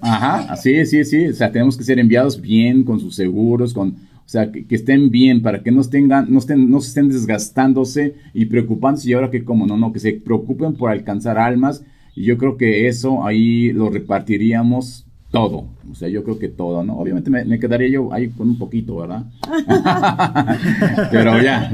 [0.00, 1.26] Ajá, sí, sí, sí.
[1.26, 3.96] O sea, tenemos que ser enviados bien, con sus seguros, con,
[4.30, 8.14] o sea, que, estén bien, para que no tengan, no estén, no se estén desgastándose
[8.32, 9.10] y preocupándose.
[9.10, 11.82] Y ahora que como no, no, que se preocupen por alcanzar almas.
[12.14, 15.66] Y yo creo que eso ahí lo repartiríamos todo.
[15.90, 16.96] O sea, yo creo que todo, ¿no?
[16.96, 19.24] Obviamente me, quedaría yo ahí con un poquito, ¿verdad?
[21.10, 21.68] Pero ya.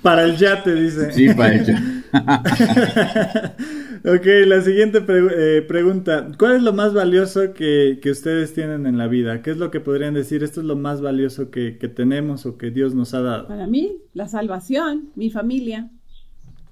[0.00, 1.12] Para el yate, dice.
[1.12, 1.97] Sí, para el yate.
[4.04, 6.28] ok, la siguiente eh, pregunta.
[6.38, 9.42] ¿Cuál es lo más valioso que, ustedes tienen en la vida?
[9.42, 10.42] ¿Qué es lo que podrían decir?
[10.42, 13.48] Esto es lo más valioso que, que tenemos o que Dios nos ha dado.
[13.48, 15.90] Para mí, la salvación, mi familia.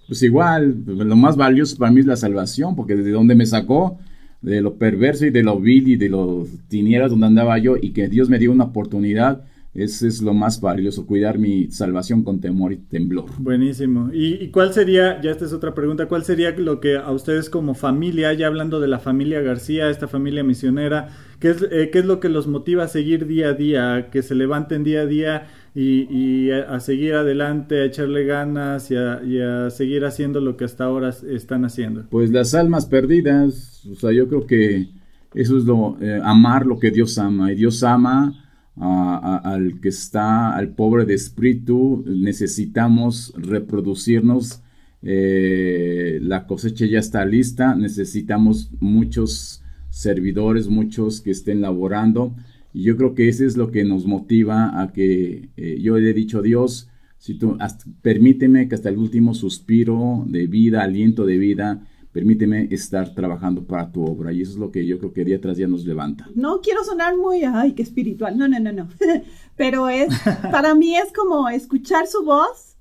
[0.07, 3.99] Pues igual, lo más valioso para mí es la salvación, porque desde donde me sacó,
[4.41, 7.91] de lo perverso y de lo vil y de los tinieblas donde andaba yo y
[7.91, 9.45] que Dios me dio una oportunidad,
[9.77, 13.27] ese es lo más valioso, cuidar mi salvación con temor y temblor.
[13.39, 14.11] Buenísimo.
[14.13, 17.75] ¿Y, cuál sería, ya esta es otra pregunta, cuál sería lo que a ustedes como
[17.75, 21.09] familia, ya hablando de la familia García, esta familia misionera,
[21.41, 24.23] qué es, eh, qué es lo que los motiva a seguir día a día, que
[24.23, 30.07] se levanten día a día y, a, seguir adelante, a echarle ganas y a, seguir
[30.07, 32.07] haciendo lo que hasta ahora están haciendo?
[32.09, 34.89] Pues las almas perdidas, o sea, yo creo que
[35.35, 38.46] eso es lo, eh, amar lo que Dios ama, y Dios ama
[38.77, 44.63] al que está, al pobre de espíritu, necesitamos reproducirnos,
[45.03, 52.35] eh, la cosecha ya está lista, necesitamos muchos servidores, muchos que estén laborando,
[52.75, 56.11] y yo creo que eso es lo que nos motiva a que eh, yo le
[56.11, 57.57] he dicho a Dios, si tú,
[58.03, 63.93] permíteme que hasta el último suspiro de vida, aliento de vida, permíteme estar trabajando para
[63.93, 64.33] tu obra.
[64.33, 66.27] Y eso es lo que yo creo que día tras día nos levanta.
[66.35, 68.39] No quiero sonar muy, ay, qué espiritual.
[68.39, 68.89] No, no, no, no.
[69.57, 70.09] Pero es,
[70.51, 72.79] para mí es como escuchar su voz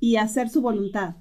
[0.00, 1.14] y hacer su voluntad.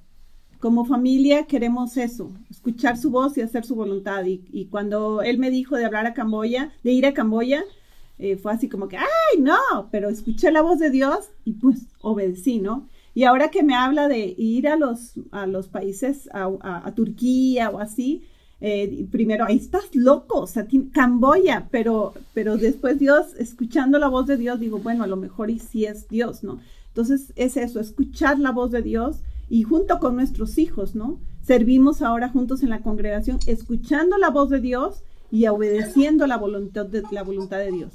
[0.60, 4.26] Como familia queremos eso, escuchar su voz y hacer su voluntad.
[4.26, 7.64] Y, y cuando él me dijo de hablar a Camboya, de ir a Camboya,
[8.18, 11.86] eh, fue así como que, ay, no, pero escuché la voz de Dios y pues
[12.02, 12.90] obedecí, ¿no?
[13.16, 17.80] Y ahora que me habla de ir a los, a los países, a, Turquía o
[17.80, 18.24] así,
[18.60, 24.28] eh, primero, ahí estás loco, o sea, Camboya, pero, pero después Dios, escuchando la voz
[24.28, 26.60] de Dios, digo, bueno, a lo mejor y sí es Dios, ¿no?
[26.90, 31.18] Entonces es eso, escuchar la voz de Dios y junto con nuestros hijos, ¿no?
[31.42, 36.86] Servimos ahora juntos en la congregación, escuchando la voz de Dios y obedeciendo la voluntad
[36.86, 37.94] de, la voluntad de Dios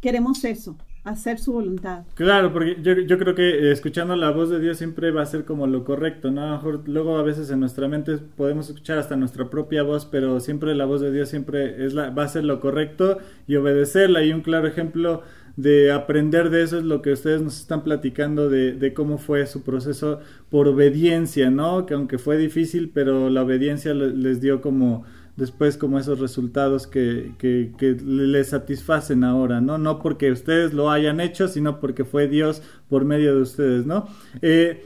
[0.00, 0.76] queremos eso,
[1.10, 2.02] hacer su voluntad.
[2.14, 5.44] Claro, porque yo, creo que eh, escuchando la voz de Dios siempre va a ser
[5.44, 6.60] como lo correcto, ¿no?
[6.86, 10.84] Luego a veces en nuestra mente podemos escuchar hasta nuestra propia voz, pero siempre la
[10.84, 14.22] voz de Dios siempre es la, va a ser lo correcto y obedecerla.
[14.24, 15.22] Y un claro ejemplo
[15.56, 19.44] de aprender de eso es lo que ustedes nos están platicando de, de, cómo fue
[19.46, 21.84] su proceso por obediencia, ¿no?
[21.84, 25.04] Que aunque fue difícil, pero la obediencia les dio como
[25.38, 29.78] después como esos resultados que, que, les satisfacen ahora, ¿no?
[29.78, 34.08] No porque ustedes lo hayan hecho, sino porque fue Dios por medio de ustedes, ¿no?
[34.42, 34.82] Eh,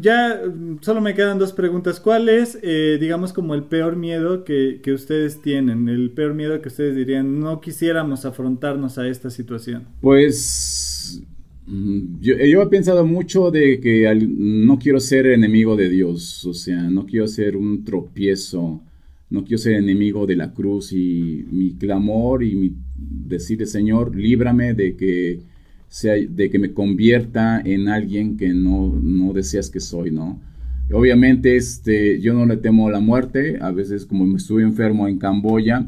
[0.00, 0.40] ya
[0.80, 2.00] solo me quedan dos preguntas.
[2.00, 5.88] ¿Cuál es, eh, digamos, como el peor miedo que, que, ustedes tienen?
[5.88, 9.84] El peor miedo que ustedes dirían, no quisiéramos afrontarnos a esta situación.
[10.00, 11.22] Pues
[11.66, 16.82] mm, yo, he pensado mucho de que no quiero ser enemigo de Dios, o sea,
[16.84, 18.80] no quiero ser un tropiezo
[19.30, 24.74] no quiero ser enemigo de la cruz y mi clamor y mi decirle, Señor, líbrame
[24.74, 25.40] de que,
[25.88, 30.40] sea, de que me convierta en alguien que no, no deseas que soy, ¿no?
[30.92, 35.86] Obviamente este, yo no le temo la muerte, a veces como estuve enfermo en Camboya,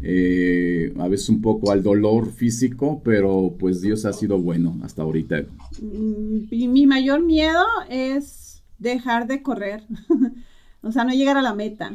[0.00, 5.02] eh, a veces un poco al dolor físico, pero pues Dios ha sido bueno hasta
[5.02, 5.44] ahorita.
[5.82, 9.82] Mm, mi mayor miedo es dejar de correr,
[10.82, 11.92] o sea, no llegar a la meta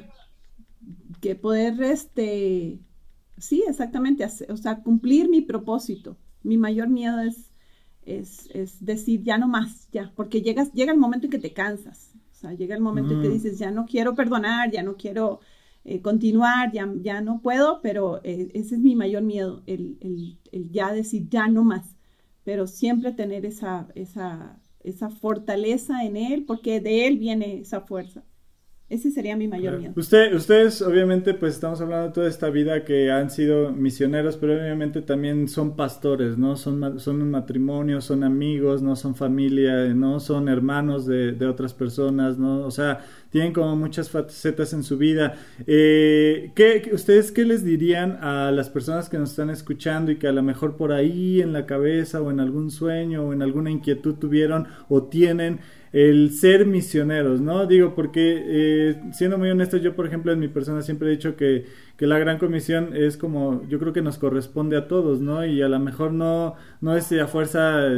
[1.22, 2.80] que poder, este,
[3.38, 6.18] sí, exactamente, o sea, cumplir mi propósito.
[6.44, 7.50] Mi mayor miedo es,
[8.06, 12.12] es, decir, ya no más, ya, porque llegas, llega el momento en que te cansas,
[12.32, 13.34] o sea, llega el momento en que mm.
[13.34, 15.42] dices, ya no quiero perdonar, ya no quiero
[15.84, 19.98] eh, continuar, ya, ya no puedo, pero eh, ese es mi mayor miedo, el,
[20.52, 21.96] el, ya decir, ya no más,
[22.44, 28.24] pero siempre tener esa, esa, esa fortaleza en él, porque de él viene esa fuerza.
[28.90, 29.94] Ese sería mi mayor miedo.
[29.96, 34.54] Usted, ustedes, obviamente, pues estamos hablando de toda esta vida que han sido misioneros, pero
[34.54, 36.56] obviamente también son pastores, ¿no?
[36.56, 41.76] Son, son un matrimonio, son amigos, no son familia, no son hermanos de, de otras
[41.76, 42.66] personas, ¿no?
[42.66, 45.36] O sea, tienen como muchas facetas en su vida.
[45.68, 50.28] Eh, ¿qué, ¿Ustedes qué les dirían a las personas que nos están escuchando y que
[50.28, 53.70] a lo mejor por ahí en la cabeza o en algún sueño o en alguna
[53.70, 55.60] inquietud tuvieron o tienen?
[55.92, 57.66] El ser misioneros, ¿no?
[57.66, 61.36] Digo, porque eh, siendo muy honesto, yo por ejemplo en mi persona siempre he dicho
[61.36, 61.66] que,
[61.98, 65.46] que, la gran comisión es como, yo creo que nos corresponde a todos, ¿no?
[65.46, 67.90] Y a lo mejor no, no es a fuerza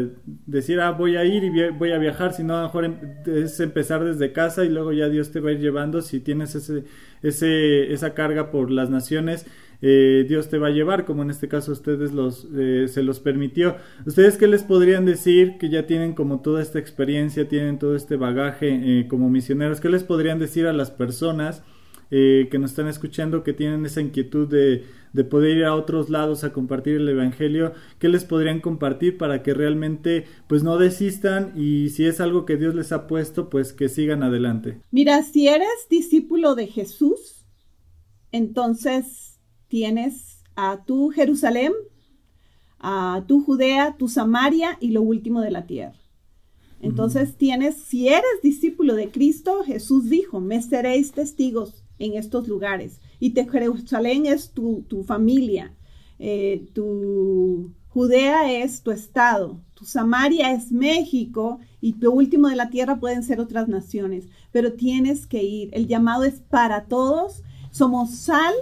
[0.46, 3.60] decir, ah, voy a ir y voy a viajar, sino a lo mejor em, es
[3.60, 6.86] empezar desde casa y luego ya Dios te va a ir llevando si tienes ese,
[7.22, 9.46] ese, esa carga por las naciones
[9.82, 13.20] eh, Dios te va a llevar, como en este caso ustedes los, eh, se los
[13.20, 13.78] permitió.
[14.06, 18.16] ¿Ustedes qué les podrían decir que ya tienen como toda esta experiencia, tienen todo este
[18.16, 19.82] bagaje eh, como misioneros?
[19.82, 21.64] ¿Qué les podrían decir a las personas
[22.14, 26.44] que nos están escuchando, que tienen esa inquietud de, de poder ir a otros lados
[26.44, 27.72] a compartir el Evangelio?
[28.00, 32.58] ¿Qué les podrían compartir para que realmente pues no desistan y si es algo que
[32.58, 34.82] Dios les ha puesto, pues que sigan adelante?
[34.92, 37.46] Mira, si eres discípulo de Jesús,
[38.34, 39.31] entonces
[39.72, 41.72] tienes a tu Jerusalén,
[42.78, 45.98] a tu Judea, tu Samaria y lo último de la tierra.
[46.82, 53.00] Entonces tienes, si eres discípulo de Cristo, Jesús dijo, me seréis testigos en estos lugares.
[53.22, 55.74] Y te, Jerusalén es tu, familia,
[56.20, 62.70] eh, tu Judea es tu estado, tu Samaria es México y lo último de la
[62.70, 65.70] tierra pueden ser otras naciones, pero tienes que ir.
[65.72, 67.44] El llamado es para todos.
[67.72, 68.54] Somos sal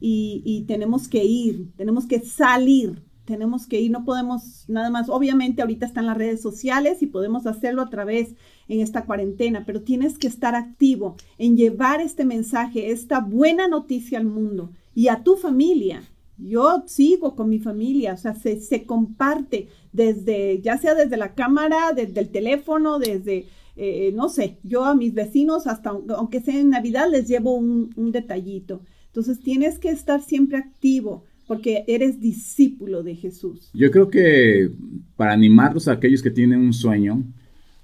[0.00, 5.62] y, tenemos que ir, tenemos que salir, tenemos que ir, no podemos nada más, obviamente
[5.62, 8.34] ahorita están las redes sociales y podemos hacerlo a través
[8.68, 14.18] en esta cuarentena, pero tienes que estar activo en llevar este mensaje, esta buena noticia
[14.18, 16.02] al mundo y a tu familia.
[16.38, 21.34] Yo sigo con mi familia, o sea, se, se comparte desde, ya sea desde la
[21.34, 26.60] cámara, desde el teléfono, desde, eh, no sé, yo a mis vecinos, hasta aunque sea
[26.60, 28.82] en Navidad, les llevo un detallito.
[29.16, 33.70] Entonces tienes que estar siempre activo porque eres discípulo de Jesús.
[33.72, 34.70] Yo creo que
[35.16, 37.24] para animarlos a aquellos que tienen un sueño,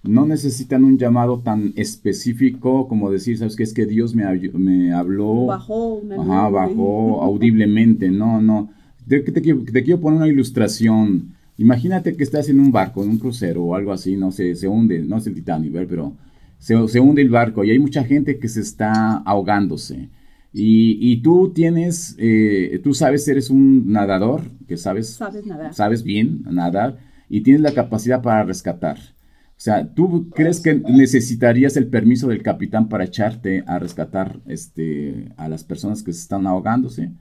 [0.02, 3.62] no necesitan un llamado tan específico como decir, ¿sabes qué?
[3.62, 4.26] Es que Dios me,
[4.58, 5.46] me habló.
[5.46, 8.10] Bajó Ajá, bajó audiblemente.
[8.10, 8.68] No, no.
[9.08, 11.32] Te, te, quiero poner una ilustración.
[11.56, 14.68] Imagínate que estás en un barco, en un crucero o algo así, no sé, se
[14.68, 16.12] hunde, no es el Titanic, pero
[16.58, 20.10] se, se hunde el barco y hay mucha gente que se está ahogándose
[20.54, 25.72] y, tú tienes, eh, tú sabes, eres un nadador, que sabes, sabes, nadar.
[25.72, 26.98] sabes bien nadar
[27.28, 28.98] y tienes la capacidad para rescatar.
[28.98, 35.32] O sea, ¿tú crees que necesitarías el permiso del capitán para echarte a rescatar este,
[35.36, 37.12] a las personas que se están ahogándose?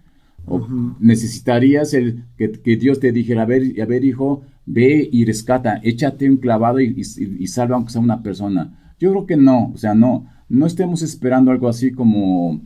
[0.45, 0.67] ¿O
[0.99, 6.29] necesitarías el, que, Dios te dijera, a ver, a ver, hijo, ve y rescata, échate
[6.29, 8.95] un clavado y, y, salva aunque sea una persona?
[8.99, 12.59] Yo creo que no, o sea, no, no estemos esperando algo así como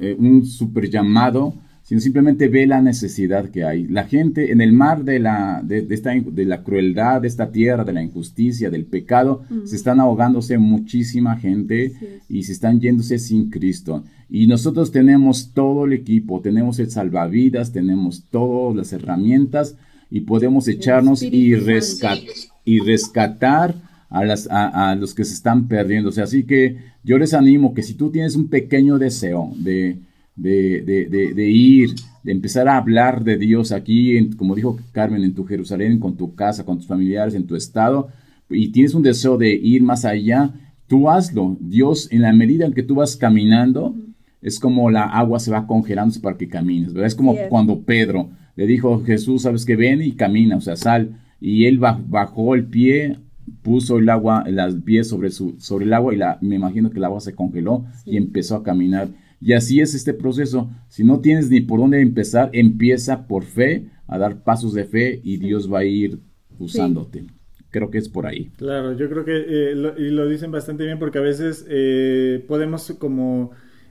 [0.00, 3.86] eh, un super llamado, sino simplemente ve la necesidad que hay.
[3.88, 7.82] La gente en el mar de la, de, esta, de la crueldad de esta tierra,
[7.82, 11.94] de la injusticia, del pecado, se están ahogándose muchísima gente
[12.28, 14.04] y se están yéndose sin Cristo.
[14.28, 19.74] Y nosotros tenemos todo el equipo, tenemos el salvavidas, tenemos todas las herramientas
[20.10, 22.18] y podemos echarnos y, rescat
[22.66, 23.74] y rescatar
[24.10, 26.08] a, las, a, los que se están perdiendo.
[26.08, 29.98] O sea, así que yo les animo que si tú tienes un pequeño deseo de,
[30.34, 31.90] de, ir,
[32.22, 36.34] de empezar a hablar de Dios aquí, como dijo Carmen, en tu Jerusalén, con tu
[36.34, 38.08] casa, con tus familiares, en tu estado,
[38.48, 40.50] y tienes un deseo de ir más allá,
[40.86, 41.56] tú hazlo.
[41.60, 43.94] Dios, en la medida en que tú vas caminando,
[44.40, 48.66] es como la agua se va congelando para que camines, Es como cuando Pedro le
[48.66, 51.20] dijo, Jesús, sabes que ven y camina, o sea, sal.
[51.40, 53.18] Y él bajó el pie
[53.62, 56.98] puso el agua, las pies sobre, su, sobre el agua y la, me imagino que
[56.98, 59.08] el agua se congeló y empezó a caminar.
[59.40, 60.70] Y así es este proceso.
[60.88, 65.20] Si no tienes ni por dónde empezar, empieza por fe a dar pasos de fe
[65.22, 66.18] y Dios va a ir
[66.58, 67.24] usándote.
[67.70, 68.50] Creo que es por ahí.
[68.56, 72.42] Claro, yo creo que eh, lo, y lo dicen bastante bien porque a veces eh,
[72.48, 73.50] podemos como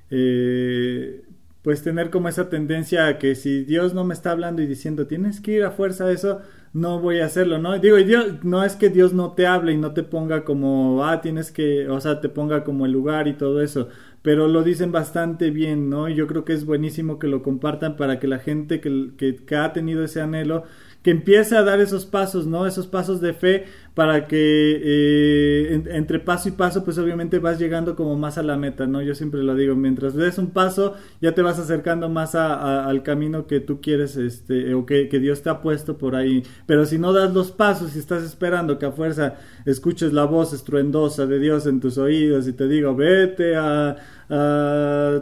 [0.09, 1.21] eh,
[1.61, 5.07] pues tener como esa tendencia a que si Dios no me está hablando y diciendo
[5.07, 6.41] tienes que ir a fuerza a eso,
[6.73, 7.77] no voy a hacerlo, ¿no?
[7.79, 11.21] Digo, Dios, no es que Dios no te hable y no te ponga como, ah,
[11.21, 13.89] tienes que, o sea, te ponga como el lugar y todo eso,
[14.21, 16.09] pero lo dicen bastante bien, ¿no?
[16.09, 19.55] Y yo creo que es buenísimo que lo compartan para que la gente que, que,
[19.55, 20.63] ha tenido ese anhelo,
[21.03, 22.67] que empiece a dar esos pasos, ¿no?
[22.67, 24.37] Esos pasos de fe para que
[24.83, 29.01] eh, entre paso y paso, pues obviamente vas llegando como más a la meta, ¿no?
[29.01, 33.47] Yo siempre lo digo, mientras des un paso, ya te vas acercando más al camino
[33.47, 36.43] que tú quieres, este, o que, Dios te ha puesto por ahí.
[36.67, 39.35] Pero si no das los pasos y estás esperando que a fuerza
[39.65, 43.95] escuches la voz estruendosa de Dios en tus oídos y te digo, vete a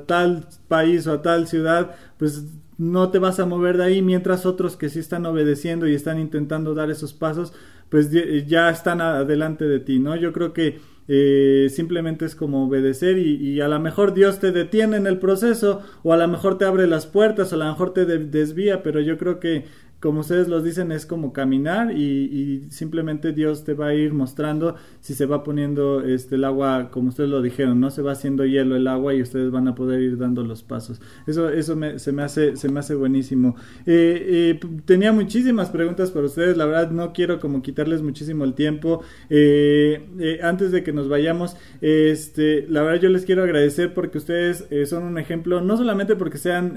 [0.06, 2.44] tal país o a tal ciudad, pues
[2.78, 6.20] no te vas a mover de ahí mientras otros que sí están obedeciendo y están
[6.20, 7.54] intentando dar esos pasos
[7.90, 8.10] pues
[8.48, 10.16] ya están adelante de ti, ¿no?
[10.16, 14.98] Yo creo que eh, simplemente es como obedecer y, a lo mejor Dios te detiene
[14.98, 17.94] en el proceso o a lo mejor te abre las puertas o a lo mejor
[17.94, 19.66] te desvía, pero yo creo que
[20.06, 24.76] como ustedes los dicen, es como caminar y, simplemente Dios te va a ir mostrando
[25.02, 28.46] si se va poniendo este, el agua, como ustedes lo dijeron, no se va haciendo
[28.46, 31.02] hielo el agua y ustedes van a poder ir dando los pasos.
[31.26, 33.56] Eso, eso se, me hace, se me hace buenísimo.
[33.88, 38.54] Eh, eh, tenía muchísimas preguntas para ustedes, la verdad no quiero como quitarles muchísimo el
[38.54, 39.02] tiempo.
[39.32, 44.68] Eh, antes de que nos vayamos, este, la verdad yo les quiero agradecer porque ustedes
[44.88, 46.76] son un ejemplo, no solamente porque sean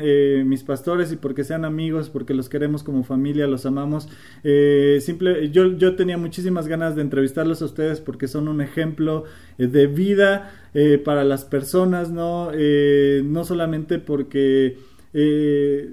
[0.48, 4.08] mis pastores y porque sean amigos, porque los queremos como familia, familia, los amamos.
[4.44, 9.24] Eh, simple, yo, yo tenía muchísimas ganas de entrevistarlos a ustedes porque son un ejemplo
[9.58, 12.52] eh, de vida eh, para las personas, ¿no?
[12.52, 14.78] no solamente porque
[15.20, 15.90] eh,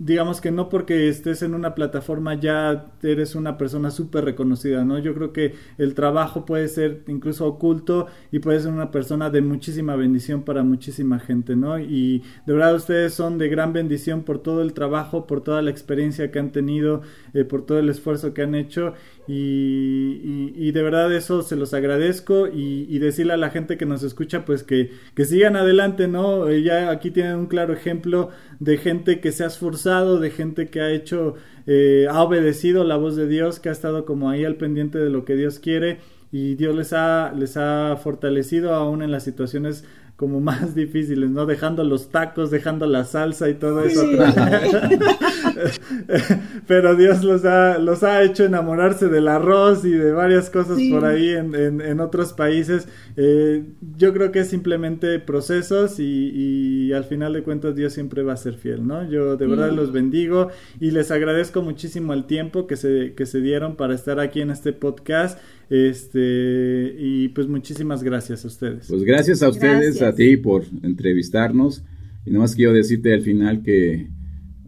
[0.00, 4.98] digamos que no porque estés en una plataforma ya eres una persona súper reconocida, ¿no?
[4.98, 9.42] Yo creo que el trabajo puede ser incluso oculto y puede ser una persona de
[9.42, 11.78] muchísima bendición para muchísima gente, ¿no?
[11.78, 15.70] Y de verdad ustedes son de gran bendición por todo el trabajo, por toda la
[15.70, 17.02] experiencia que han tenido,
[17.32, 18.94] eh, por todo el esfuerzo que han hecho
[19.26, 24.44] y, de verdad eso se los agradezco y, decirle a la gente que nos escucha
[24.44, 26.48] pues que, que sigan adelante, ¿no?
[26.48, 28.30] Eh, ya aquí tienen un claro ejemplo
[28.64, 31.34] de gente que se ha esforzado, de gente que ha hecho,
[31.66, 35.10] eh, ha obedecido la voz de Dios, que ha estado como ahí al pendiente de
[35.10, 35.98] lo que Dios quiere
[36.32, 39.84] y Dios les ha, les ha fortalecido aún en las situaciones
[40.16, 41.44] como más difíciles, ¿no?
[41.44, 44.02] Dejando los tacos, dejando la salsa y todo eso.
[46.66, 51.04] Pero Dios los ha, los ha hecho enamorarse del arroz y de varias cosas por
[51.04, 52.88] ahí en, en, otros países.
[53.16, 53.64] Eh,
[53.96, 58.34] yo creo que es simplemente procesos y, y, al final de cuentas Dios siempre va
[58.34, 59.08] a ser fiel, ¿no?
[59.08, 60.48] Yo de verdad los bendigo
[60.80, 64.50] y les agradezco muchísimo el tiempo que se, que se dieron para estar aquí en
[64.50, 65.38] este podcast.
[65.70, 68.86] Este, y pues muchísimas gracias a ustedes.
[68.88, 71.82] Pues gracias a ustedes, a ti por entrevistarnos.
[72.26, 74.08] Y nomás quiero decirte al final que,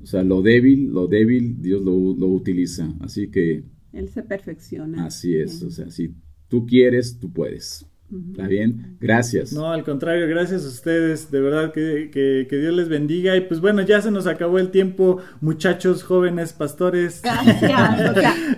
[0.07, 2.89] o sea, lo débil, lo débil, Dios lo, lo utiliza.
[3.01, 3.65] Así que...
[3.93, 5.05] Él se perfecciona.
[5.05, 6.15] Así es, o sea, si
[6.47, 7.85] tú quieres, tú puedes.
[8.31, 8.97] ¿Está bien?
[9.01, 9.53] Gracias.
[9.53, 11.29] No, al contrario, gracias a ustedes.
[11.33, 13.37] De verdad que, que, Dios les bendiga.
[13.37, 17.21] Y pues bueno, ya se nos acabó el tiempo, muchachos, jóvenes, pastores.
[17.23, 18.15] Gracias.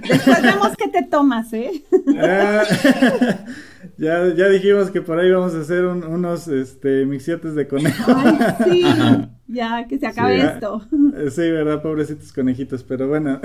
[0.07, 1.83] después vemos que te tomas, ¿eh?
[2.19, 2.65] Ah,
[3.99, 8.13] ya, ya dijimos que por ahí vamos a hacer unos este, mixiotes de conejo.
[8.17, 8.85] Ay, sí.
[9.51, 10.83] Ya, que se acabe esto.
[11.31, 13.41] Sí, verdad, pobrecitos conejitos, pero bueno.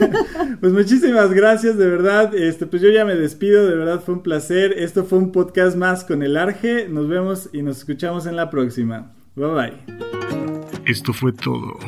[0.60, 2.34] pues muchísimas gracias, de verdad.
[2.34, 4.72] Este, pues yo ya me despido, de verdad fue un placer.
[4.78, 6.88] Esto fue un podcast más con el Arge.
[6.88, 9.12] Nos vemos y nos escuchamos en la próxima.
[9.34, 9.72] Bye bye.
[10.86, 11.78] Esto fue todo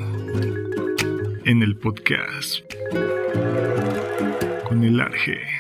[1.47, 2.61] en el podcast
[4.69, 5.54] con el Arge.